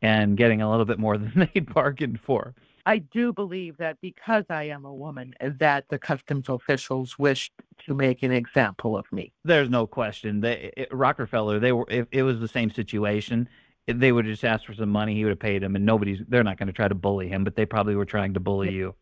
and 0.00 0.36
getting 0.36 0.62
a 0.62 0.70
little 0.70 0.84
bit 0.84 0.98
more 0.98 1.18
than 1.18 1.48
they'd 1.52 1.72
bargained 1.74 2.20
for. 2.20 2.54
I 2.88 2.98
do 2.98 3.32
believe 3.32 3.78
that 3.78 4.00
because 4.00 4.44
I 4.48 4.64
am 4.64 4.84
a 4.84 4.94
woman, 4.94 5.34
that 5.40 5.86
the 5.88 5.98
customs 5.98 6.48
officials 6.48 7.18
wished 7.18 7.52
to 7.84 7.94
make 7.94 8.22
an 8.22 8.30
example 8.30 8.96
of 8.96 9.10
me. 9.10 9.32
There's 9.44 9.68
no 9.68 9.88
question. 9.88 10.40
They, 10.40 10.70
it, 10.76 10.88
Rockefeller, 10.92 11.58
they 11.58 11.72
were. 11.72 11.86
If 11.88 12.06
it 12.12 12.22
was 12.22 12.38
the 12.38 12.46
same 12.46 12.70
situation, 12.70 13.48
they 13.88 14.12
would 14.12 14.24
have 14.24 14.34
just 14.34 14.44
asked 14.44 14.66
for 14.66 14.74
some 14.74 14.90
money. 14.90 15.16
He 15.16 15.24
would 15.24 15.30
have 15.30 15.40
paid 15.40 15.64
them, 15.64 15.74
and 15.74 15.84
nobody's. 15.84 16.20
They're 16.28 16.44
not 16.44 16.58
going 16.58 16.68
to 16.68 16.72
try 16.72 16.86
to 16.86 16.94
bully 16.94 17.26
him, 17.26 17.42
but 17.42 17.56
they 17.56 17.66
probably 17.66 17.96
were 17.96 18.04
trying 18.04 18.34
to 18.34 18.40
bully 18.40 18.72
you. 18.72 18.94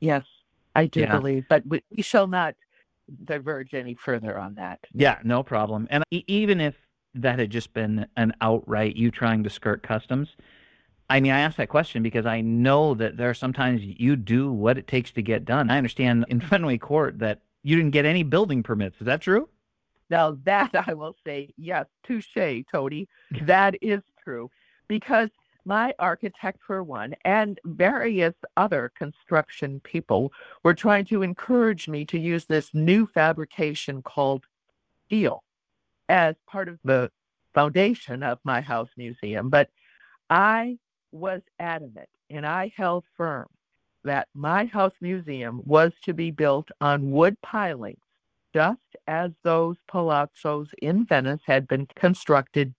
Yes, 0.00 0.24
I 0.74 0.86
do 0.86 1.00
Yeah. 1.02 1.16
believe, 1.16 1.44
but 1.48 1.64
we, 1.64 1.84
we 1.96 2.02
shall 2.02 2.26
not 2.26 2.56
diverge 3.24 3.74
any 3.74 3.94
further 3.94 4.38
on 4.38 4.54
that. 4.54 4.80
Yeah, 4.92 5.18
no 5.24 5.42
problem. 5.42 5.88
And 5.90 6.04
even 6.10 6.60
if 6.60 6.74
that 7.14 7.38
had 7.38 7.50
just 7.50 7.72
been 7.72 8.06
an 8.16 8.32
outright 8.40 8.96
you 8.96 9.10
trying 9.10 9.42
to 9.44 9.50
skirt 9.50 9.82
customs, 9.82 10.36
I 11.08 11.18
mean, 11.18 11.32
I 11.32 11.40
ask 11.40 11.56
that 11.56 11.68
question 11.68 12.02
because 12.02 12.24
I 12.24 12.40
know 12.40 12.94
that 12.94 13.16
there 13.16 13.28
are 13.28 13.34
sometimes 13.34 13.82
you 13.82 14.14
do 14.14 14.52
what 14.52 14.78
it 14.78 14.86
takes 14.86 15.10
to 15.12 15.22
get 15.22 15.44
done. 15.44 15.68
I 15.68 15.76
understand 15.76 16.24
in 16.28 16.40
Fenway 16.48 16.78
Court 16.78 17.18
that 17.18 17.40
you 17.62 17.76
didn't 17.76 17.90
get 17.90 18.04
any 18.04 18.22
building 18.22 18.62
permits. 18.62 18.96
Is 19.00 19.06
that 19.06 19.20
true? 19.20 19.48
Now 20.08 20.38
that 20.44 20.70
I 20.86 20.94
will 20.94 21.16
say, 21.24 21.52
yes, 21.56 21.86
touche, 22.04 22.64
Tony. 22.70 23.08
That 23.42 23.76
is 23.82 24.00
true. 24.22 24.50
Because 24.88 25.30
my 25.64 25.94
architect, 25.98 26.60
for 26.66 26.82
one, 26.82 27.14
and 27.24 27.58
various 27.64 28.34
other 28.56 28.92
construction 28.96 29.80
people 29.80 30.32
were 30.62 30.74
trying 30.74 31.04
to 31.06 31.22
encourage 31.22 31.88
me 31.88 32.04
to 32.06 32.18
use 32.18 32.46
this 32.46 32.70
new 32.74 33.06
fabrication 33.06 34.02
called 34.02 34.44
steel 35.06 35.42
as 36.08 36.34
part 36.46 36.68
of 36.68 36.78
the 36.84 37.10
foundation 37.54 38.22
of 38.22 38.38
my 38.44 38.60
house 38.60 38.90
museum. 38.96 39.48
But 39.50 39.70
I 40.28 40.78
was 41.12 41.42
adamant 41.58 42.08
and 42.28 42.46
I 42.46 42.72
held 42.76 43.04
firm 43.16 43.48
that 44.04 44.28
my 44.34 44.64
house 44.66 44.94
museum 45.00 45.60
was 45.64 45.92
to 46.04 46.14
be 46.14 46.30
built 46.30 46.68
on 46.80 47.10
wood 47.10 47.36
pilings 47.42 47.98
just 48.54 48.80
as 49.06 49.30
those 49.42 49.76
palazzos 49.88 50.68
in 50.80 51.04
Venice 51.06 51.42
had 51.46 51.68
been 51.68 51.86
constructed 51.94 52.74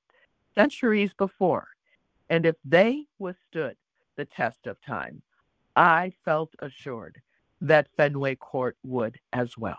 centuries 0.55 1.11
before. 1.17 1.67
And 2.31 2.47
if 2.47 2.55
they 2.65 3.05
withstood 3.19 3.75
the 4.21 4.25
test 4.25 4.67
of 4.67 4.79
time. 4.81 5.21
I 5.75 6.11
felt 6.25 6.53
assured 6.59 7.21
that 7.61 7.87
Fenway 7.97 8.35
Court 8.35 8.77
would 8.83 9.17
as 9.33 9.57
well. 9.57 9.77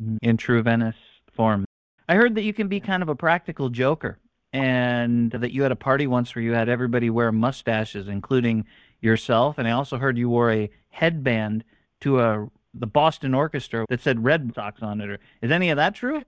Mm-hmm. 0.00 0.16
In 0.22 0.36
true 0.36 0.62
Venice 0.62 0.96
form. 1.32 1.64
I 2.08 2.14
heard 2.14 2.34
that 2.34 2.42
you 2.42 2.52
can 2.52 2.68
be 2.68 2.80
kind 2.80 3.02
of 3.02 3.08
a 3.08 3.14
practical 3.14 3.68
joker 3.68 4.18
and 4.52 5.30
that 5.32 5.52
you 5.52 5.62
had 5.62 5.72
a 5.72 5.76
party 5.76 6.06
once 6.06 6.34
where 6.34 6.42
you 6.42 6.52
had 6.52 6.68
everybody 6.68 7.10
wear 7.10 7.32
mustaches, 7.32 8.08
including 8.08 8.66
yourself. 9.00 9.58
And 9.58 9.66
I 9.66 9.72
also 9.72 9.98
heard 9.98 10.18
you 10.18 10.28
wore 10.28 10.52
a 10.52 10.70
headband 10.90 11.64
to 12.00 12.20
a 12.20 12.48
the 12.74 12.86
Boston 12.86 13.34
Orchestra 13.34 13.84
that 13.90 14.00
said 14.00 14.24
Red 14.24 14.52
Sox 14.54 14.82
on 14.82 15.02
it. 15.02 15.10
Or 15.10 15.18
is 15.42 15.50
any 15.50 15.68
of 15.68 15.76
that 15.76 15.94
true? 15.94 16.22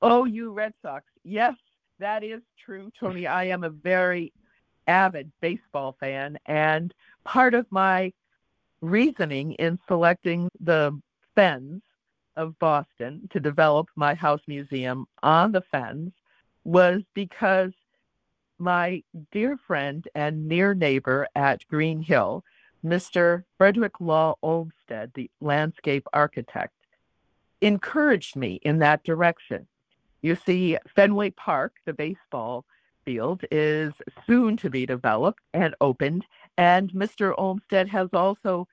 Oh, 0.00 0.24
you 0.24 0.52
Red 0.52 0.72
Sox. 0.80 1.04
Yes, 1.22 1.56
that 1.98 2.24
is 2.24 2.40
true, 2.58 2.90
Tony. 2.98 3.26
I 3.26 3.44
am 3.44 3.64
a 3.64 3.68
very 3.70 4.32
avid 4.86 5.30
baseball 5.40 5.96
fan, 5.98 6.38
and 6.46 6.92
part 7.24 7.54
of 7.54 7.66
my 7.70 8.12
reasoning 8.80 9.52
in 9.52 9.78
selecting 9.88 10.48
the 10.60 10.98
Fens 11.34 11.82
of 12.36 12.58
Boston 12.58 13.28
to 13.32 13.40
develop 13.40 13.88
my 13.96 14.14
house 14.14 14.42
museum 14.46 15.06
on 15.22 15.52
the 15.52 15.62
Fens 15.72 16.12
was 16.64 17.02
because 17.14 17.72
my 18.58 19.02
dear 19.32 19.58
friend 19.66 20.06
and 20.14 20.48
near 20.48 20.74
neighbor 20.74 21.26
at 21.34 21.66
Green 21.68 22.00
Hill, 22.00 22.44
Mr. 22.84 23.44
Frederick 23.58 24.00
Law 24.00 24.34
Olmsted, 24.42 25.12
the 25.14 25.30
landscape 25.40 26.06
architect, 26.12 26.74
encouraged 27.60 28.36
me 28.36 28.60
in 28.62 28.78
that 28.78 29.02
direction. 29.04 29.66
You 30.22 30.36
see, 30.36 30.78
Fenway 30.94 31.30
Park, 31.30 31.74
the 31.84 31.92
baseball 31.92 32.64
field, 33.04 33.42
is 33.50 33.92
soon 34.26 34.56
to 34.58 34.70
be 34.70 34.86
developed 34.86 35.40
and 35.52 35.74
opened, 35.80 36.24
and 36.56 36.90
Mr. 36.92 37.34
Olmsted 37.36 37.88
has 37.88 38.08
also 38.12 38.68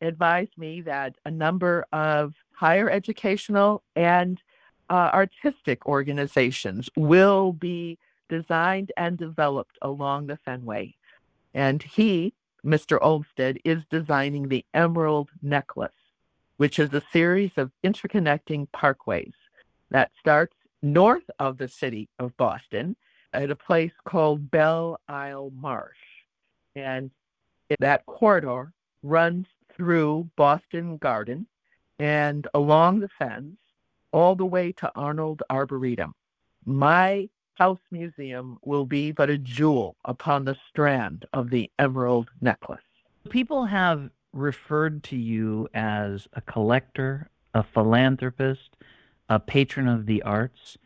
advised 0.00 0.56
me 0.56 0.80
that 0.82 1.14
a 1.24 1.30
number 1.30 1.86
of 1.92 2.34
higher 2.52 2.90
educational 2.90 3.82
and 3.96 4.40
uh, 4.90 5.10
artistic 5.14 5.86
organizations 5.86 6.90
will 6.96 7.52
be 7.52 7.98
designed 8.28 8.92
and 8.96 9.16
developed 9.16 9.78
along 9.82 10.26
the 10.26 10.38
Fenway. 10.44 10.94
And 11.54 11.82
he, 11.82 12.34
Mr. 12.64 12.98
Olmsted, 13.00 13.60
is 13.64 13.82
designing 13.90 14.48
the 14.48 14.64
Emerald 14.74 15.30
Necklace, 15.42 15.92
which 16.56 16.78
is 16.78 16.92
a 16.92 17.02
series 17.12 17.52
of 17.56 17.70
interconnecting 17.84 18.68
parkways 18.68 19.34
that 19.90 20.10
starts 20.18 20.56
north 20.82 21.28
of 21.38 21.58
the 21.58 21.68
city 21.68 22.08
of 22.18 22.36
Boston 22.36 22.96
at 23.32 23.50
a 23.50 23.56
place 23.56 23.92
called 24.04 24.50
Belle 24.50 25.00
Isle 25.08 25.52
Marsh. 25.54 25.96
And 26.74 27.10
that 27.78 28.06
corridor 28.06 28.72
runs 29.02 29.46
through 29.76 30.28
Boston 30.36 30.96
Garden 30.98 31.46
and 31.98 32.46
along 32.54 33.00
the 33.00 33.08
Fens 33.18 33.56
all 34.12 34.34
the 34.34 34.46
way 34.46 34.72
to 34.72 34.92
Arnold 34.94 35.42
Arboretum. 35.50 36.14
My 36.64 37.28
house 37.54 37.80
museum 37.90 38.58
will 38.62 38.84
be 38.84 39.12
but 39.12 39.30
a 39.30 39.38
jewel 39.38 39.96
upon 40.04 40.44
the 40.44 40.56
strand 40.68 41.26
of 41.32 41.50
the 41.50 41.70
emerald 41.78 42.30
necklace. 42.40 42.80
People 43.30 43.64
have 43.64 44.10
referred 44.32 45.02
to 45.04 45.16
you 45.16 45.68
as 45.74 46.26
a 46.34 46.40
collector, 46.40 47.28
a 47.54 47.62
philanthropist, 47.62 48.76
a 49.28 49.38
patron 49.38 49.88
of 49.88 50.06
the 50.06 50.22
arts. 50.22 50.76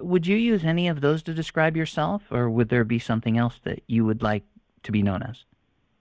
Would 0.00 0.26
you 0.26 0.36
use 0.36 0.64
any 0.64 0.88
of 0.88 1.00
those 1.00 1.22
to 1.24 1.34
describe 1.34 1.76
yourself, 1.76 2.22
or 2.30 2.48
would 2.50 2.68
there 2.68 2.84
be 2.84 2.98
something 2.98 3.36
else 3.36 3.60
that 3.64 3.82
you 3.86 4.04
would 4.04 4.22
like 4.22 4.44
to 4.84 4.92
be 4.92 5.02
known 5.02 5.22
as? 5.22 5.44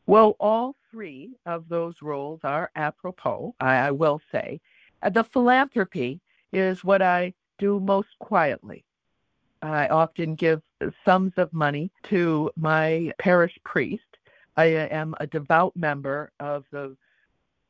Well, 0.06 0.36
all 0.40 0.76
three 0.92 1.32
of 1.46 1.68
those 1.68 2.02
roles 2.02 2.40
are 2.44 2.72
apropos, 2.76 3.56
I, 3.60 3.76
I 3.76 3.92
will 3.92 4.22
say. 4.32 4.62
Uh, 5.02 5.10
the 5.10 5.24
philanthropy 5.24 6.22
is 6.54 6.84
what 6.84 7.02
I 7.02 7.34
do 7.58 7.80
most 7.80 8.10
quietly. 8.20 8.86
I 9.62 9.88
often 9.88 10.36
give 10.36 10.62
sums 11.04 11.34
of 11.38 11.52
money 11.52 11.92
to 12.04 12.52
my 12.56 13.12
parish 13.18 13.58
priest. 13.64 14.04
I 14.56 14.66
am 14.66 15.16
a 15.20 15.28
devout 15.28 15.76
member 15.76 16.32
of 16.40 16.66
the 16.72 16.96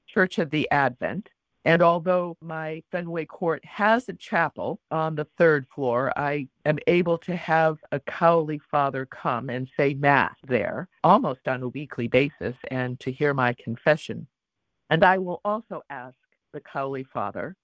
Church 0.06 0.38
of 0.38 0.50
the 0.50 0.70
Advent. 0.72 1.30
And 1.68 1.82
although 1.82 2.38
my 2.40 2.82
Fenway 2.94 3.26
Court 3.26 3.64
has 3.66 4.08
a 4.08 4.14
chapel 4.14 4.80
on 4.90 5.16
the 5.16 5.28
third 5.38 5.68
floor, 5.76 6.14
I 6.16 6.48
am 6.64 6.80
able 6.88 7.18
to 7.18 7.36
have 7.36 7.78
a 7.92 8.00
Cowley 8.00 8.62
father 8.72 9.06
come 9.06 9.50
and 9.50 9.68
say 9.76 9.94
Mass 9.94 10.38
there 10.48 10.88
almost 11.04 11.46
on 11.46 11.64
a 11.64 11.68
weekly 11.68 12.08
basis 12.08 12.56
and 12.72 12.98
to 13.02 13.12
hear 13.12 13.34
my 13.34 13.52
confession. 13.52 14.28
And 14.90 15.04
I 15.04 15.18
will 15.18 15.42
also 15.44 15.82
ask 15.90 16.16
the 16.54 16.62
Cowley 16.62 17.04
father, 17.04 17.58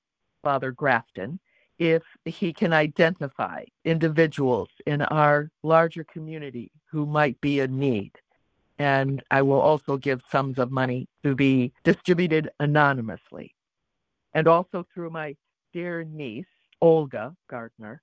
Father 0.43 0.74
Grafton, 0.74 1.39
if 1.80 2.04
he 2.26 2.51
can 2.51 2.74
identify 2.74 3.64
individuals 3.86 4.68
in 4.86 5.01
our 5.01 5.49
larger 5.64 6.04
community 6.04 6.72
who 6.91 7.06
might 7.06 7.39
be 7.39 7.62
in 7.62 7.80
need. 7.80 8.12
And 8.80 9.24
I 9.32 9.43
will 9.43 9.62
also 9.62 9.95
give 9.95 10.22
sums 10.30 10.60
of 10.60 10.72
money 10.72 11.08
to 11.24 11.36
be 11.36 11.72
distributed 11.86 12.49
anonymously. 12.60 13.56
And 14.34 14.48
also 14.48 14.86
through 14.94 15.12
my 15.12 15.36
dear 15.74 16.04
niece, 16.04 16.46
Olga 16.82 17.36
Gardner. 17.50 18.02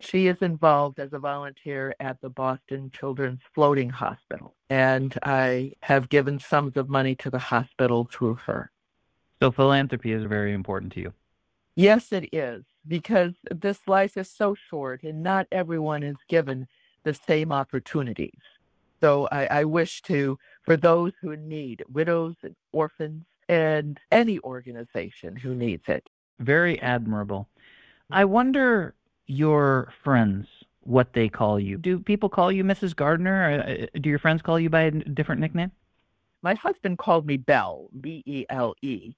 She 0.00 0.26
is 0.26 0.36
involved 0.42 0.98
as 0.98 1.12
a 1.12 1.18
volunteer 1.18 1.94
at 2.00 2.20
the 2.20 2.28
Boston 2.28 2.90
Children's 2.90 3.40
Floating 3.54 3.88
Hospital. 3.88 4.54
And 4.68 5.16
I 5.22 5.72
have 5.80 6.08
given 6.08 6.38
sums 6.38 6.76
of 6.76 6.88
money 6.88 7.14
to 7.16 7.30
the 7.30 7.38
hospital 7.38 8.08
through 8.12 8.34
her. 8.46 8.70
So 9.42 9.50
philanthropy 9.50 10.12
is 10.12 10.24
very 10.24 10.52
important 10.52 10.92
to 10.94 11.00
you. 11.00 11.12
Yes, 11.76 12.12
it 12.12 12.28
is, 12.32 12.64
because 12.88 13.32
this 13.50 13.80
life 13.86 14.16
is 14.16 14.30
so 14.30 14.54
short 14.70 15.02
and 15.02 15.22
not 15.22 15.46
everyone 15.52 16.02
is 16.02 16.16
given 16.28 16.66
the 17.04 17.14
same 17.14 17.52
opportunities. 17.52 18.40
So 19.00 19.28
I, 19.30 19.46
I 19.46 19.64
wish 19.64 20.02
to, 20.02 20.38
for 20.62 20.76
those 20.76 21.12
who 21.20 21.36
need, 21.36 21.84
widows 21.92 22.34
and 22.42 22.56
orphans, 22.72 23.24
and 23.48 23.98
any 24.10 24.38
organization 24.40 25.36
who 25.36 25.54
needs 25.54 25.84
it. 25.88 26.06
Very 26.38 26.80
admirable. 26.80 27.48
I 28.10 28.24
wonder 28.24 28.94
your 29.26 29.92
friends 30.04 30.46
what 30.80 31.12
they 31.12 31.28
call 31.28 31.58
you. 31.58 31.78
Do 31.78 31.98
people 31.98 32.28
call 32.28 32.52
you 32.52 32.62
Mrs. 32.64 32.94
Gardner? 32.94 33.62
Uh, 33.66 33.72
uh, 33.72 33.86
do 34.00 34.08
your 34.08 34.18
friends 34.18 34.42
call 34.42 34.58
you 34.58 34.70
by 34.70 34.82
a 34.82 34.90
different 34.90 35.40
nickname? 35.40 35.72
My 36.42 36.54
husband 36.54 36.98
called 36.98 37.26
me 37.26 37.36
Belle, 37.36 37.88
B 38.00 38.22
E 38.26 38.46
L 38.50 38.74
E. 38.82 39.14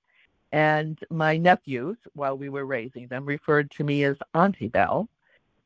And 0.50 0.98
my 1.10 1.36
nephews, 1.36 1.98
while 2.14 2.38
we 2.38 2.48
were 2.48 2.64
raising 2.64 3.06
them, 3.08 3.26
referred 3.26 3.70
to 3.72 3.84
me 3.84 4.04
as 4.04 4.16
Auntie 4.34 4.68
Belle. 4.68 5.08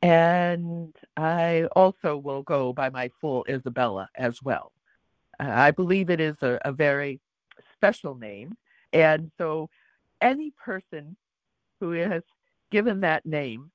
And 0.03 0.93
I 1.17 1.69
also 1.77 2.17
will 2.17 2.43
go 2.43 2.73
by 2.73 2.91
my 2.91 3.09
full 3.21 3.45
Isabella 3.49 4.09
as 4.17 4.43
well. 4.43 4.73
Uh, 5.39 5.51
I 5.51 5.71
believe 5.71 6.11
it 6.11 6.21
is 6.21 6.35
a, 6.43 6.59
a 6.65 6.73
very 6.73 7.21
special 7.83 8.15
name. 8.15 8.57
And 8.93 9.33
so 9.39 9.69
any 10.21 10.53
person 10.65 11.17
who 11.81 11.91
has 11.93 12.23
given 12.71 13.01
that 13.01 13.27
name 13.27 13.73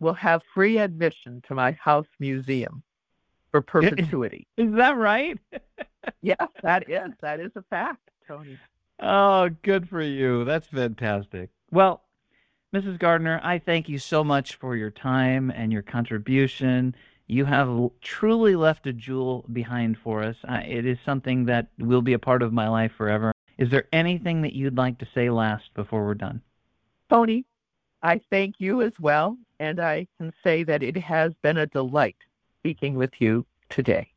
will 0.00 0.14
have 0.14 0.42
free 0.52 0.78
admission 0.78 1.42
to 1.46 1.54
my 1.54 1.72
house 1.72 2.08
museum 2.18 2.82
for 3.52 3.60
perpetuity. 3.62 4.48
Is 4.56 4.74
that 4.74 4.96
right? 4.96 5.38
yes, 6.22 6.48
that 6.62 6.90
is. 6.90 7.12
That 7.22 7.40
is 7.40 7.52
a 7.54 7.62
fact, 7.62 8.10
Tony. 8.26 8.58
Oh, 9.00 9.48
good 9.62 9.88
for 9.88 10.02
you. 10.02 10.44
That's 10.44 10.66
fantastic. 10.66 11.50
Well, 11.70 12.02
Mrs. 12.74 12.98
Gardner, 12.98 13.40
I 13.44 13.58
thank 13.58 13.88
you 13.88 13.98
so 13.98 14.24
much 14.24 14.56
for 14.56 14.74
your 14.74 14.90
time 14.90 15.50
and 15.50 15.72
your 15.72 15.82
contribution. 15.82 16.94
You 17.28 17.44
have 17.44 17.90
truly 18.00 18.56
left 18.56 18.86
a 18.86 18.92
jewel 18.92 19.44
behind 19.52 19.98
for 19.98 20.22
us. 20.22 20.36
it 20.44 20.84
is 20.84 20.98
something 21.04 21.44
that 21.46 21.68
will 21.78 22.02
be 22.02 22.14
a 22.14 22.18
part 22.18 22.42
of 22.42 22.52
my 22.52 22.68
life 22.68 22.92
forever. 22.96 23.32
Is 23.58 23.70
there 23.70 23.88
anything 23.92 24.42
that 24.42 24.52
you'd 24.52 24.76
like 24.76 24.98
to 24.98 25.08
say 25.14 25.30
last 25.30 25.72
before 25.74 26.04
we're 26.04 26.14
done? 26.14 26.42
Tony, 27.08 27.46
I 28.02 28.20
thank 28.30 28.56
you 28.58 28.82
as 28.82 28.92
well, 29.00 29.38
and 29.58 29.80
I 29.80 30.06
can 30.18 30.32
say 30.44 30.62
that 30.64 30.82
it 30.82 30.96
has 30.96 31.32
been 31.42 31.56
a 31.56 31.66
delight 31.66 32.16
speaking 32.60 32.96
with 32.96 33.12
you 33.18 33.46
today. 33.70 34.12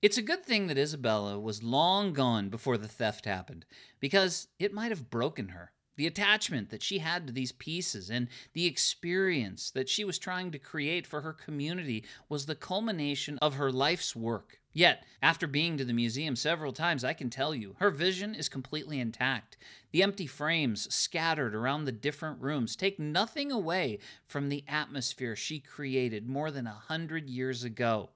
It's 0.00 0.16
a 0.16 0.22
good 0.22 0.44
thing 0.44 0.66
that 0.68 0.78
Isabella 0.78 1.38
was 1.38 1.62
long 1.62 2.14
gone 2.14 2.48
before 2.48 2.78
the 2.78 2.88
theft 2.88 3.26
happened, 3.26 3.66
because 4.00 4.48
it 4.58 4.72
might 4.72 4.90
have 4.90 5.10
broken 5.10 5.48
her. 5.48 5.72
The 6.00 6.06
attachment 6.06 6.70
that 6.70 6.82
she 6.82 7.00
had 7.00 7.26
to 7.26 7.32
these 7.34 7.52
pieces 7.52 8.08
and 8.08 8.28
the 8.54 8.64
experience 8.64 9.70
that 9.72 9.86
she 9.86 10.02
was 10.02 10.18
trying 10.18 10.50
to 10.50 10.58
create 10.58 11.06
for 11.06 11.20
her 11.20 11.34
community 11.34 12.04
was 12.26 12.46
the 12.46 12.54
culmination 12.54 13.36
of 13.42 13.56
her 13.56 13.70
life's 13.70 14.16
work. 14.16 14.60
Yet, 14.72 15.04
after 15.20 15.46
being 15.46 15.76
to 15.76 15.84
the 15.84 15.92
museum 15.92 16.36
several 16.36 16.72
times, 16.72 17.04
I 17.04 17.12
can 17.12 17.28
tell 17.28 17.54
you 17.54 17.76
her 17.80 17.90
vision 17.90 18.34
is 18.34 18.48
completely 18.48 18.98
intact. 18.98 19.58
The 19.90 20.02
empty 20.02 20.26
frames 20.26 20.90
scattered 20.90 21.54
around 21.54 21.84
the 21.84 21.92
different 21.92 22.40
rooms 22.40 22.76
take 22.76 22.98
nothing 22.98 23.52
away 23.52 23.98
from 24.26 24.48
the 24.48 24.64
atmosphere 24.66 25.36
she 25.36 25.60
created 25.60 26.26
more 26.26 26.50
than 26.50 26.66
a 26.66 26.82
hundred 26.88 27.28
years 27.28 27.62
ago. 27.62 28.08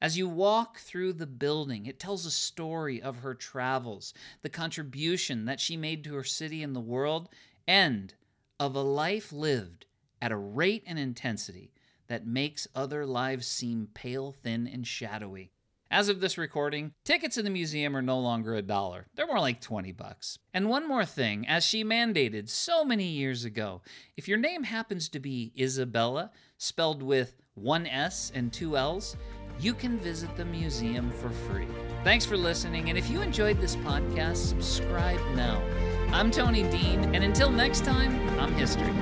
As 0.00 0.18
you 0.18 0.28
walk 0.28 0.78
through 0.78 1.14
the 1.14 1.26
building, 1.26 1.86
it 1.86 1.98
tells 1.98 2.26
a 2.26 2.30
story 2.30 3.00
of 3.00 3.18
her 3.18 3.34
travels, 3.34 4.12
the 4.42 4.50
contribution 4.50 5.46
that 5.46 5.60
she 5.60 5.76
made 5.76 6.04
to 6.04 6.14
her 6.14 6.24
city 6.24 6.62
and 6.62 6.76
the 6.76 6.80
world, 6.80 7.28
and 7.66 8.12
of 8.60 8.74
a 8.74 8.82
life 8.82 9.32
lived 9.32 9.86
at 10.20 10.32
a 10.32 10.36
rate 10.36 10.84
and 10.86 10.98
intensity 10.98 11.72
that 12.08 12.26
makes 12.26 12.68
other 12.74 13.06
lives 13.06 13.46
seem 13.46 13.88
pale, 13.94 14.32
thin, 14.32 14.66
and 14.66 14.86
shadowy. 14.86 15.50
As 15.90 16.08
of 16.08 16.20
this 16.20 16.36
recording, 16.36 16.92
tickets 17.04 17.38
in 17.38 17.44
the 17.44 17.50
museum 17.50 17.96
are 17.96 18.02
no 18.02 18.18
longer 18.18 18.54
a 18.54 18.62
dollar. 18.62 19.06
They're 19.14 19.26
more 19.26 19.38
like 19.38 19.60
20 19.60 19.92
bucks. 19.92 20.38
And 20.52 20.68
one 20.68 20.86
more 20.86 21.04
thing, 21.04 21.46
as 21.46 21.64
she 21.64 21.84
mandated 21.84 22.48
so 22.48 22.84
many 22.84 23.04
years 23.04 23.44
ago, 23.44 23.82
if 24.16 24.26
your 24.26 24.38
name 24.38 24.64
happens 24.64 25.08
to 25.10 25.20
be 25.20 25.52
Isabella, 25.58 26.32
spelled 26.58 27.02
with 27.02 27.40
one 27.54 27.86
S 27.86 28.32
and 28.34 28.52
two 28.52 28.76
L's, 28.76 29.16
you 29.58 29.74
can 29.74 29.98
visit 29.98 30.34
the 30.36 30.44
museum 30.44 31.10
for 31.10 31.30
free. 31.30 31.68
Thanks 32.04 32.24
for 32.24 32.36
listening, 32.36 32.88
and 32.88 32.98
if 32.98 33.10
you 33.10 33.22
enjoyed 33.22 33.60
this 33.60 33.76
podcast, 33.76 34.36
subscribe 34.36 35.20
now. 35.34 35.62
I'm 36.12 36.30
Tony 36.30 36.62
Dean, 36.64 37.14
and 37.14 37.24
until 37.24 37.50
next 37.50 37.84
time, 37.84 38.16
I'm 38.38 38.52
History. 38.54 38.92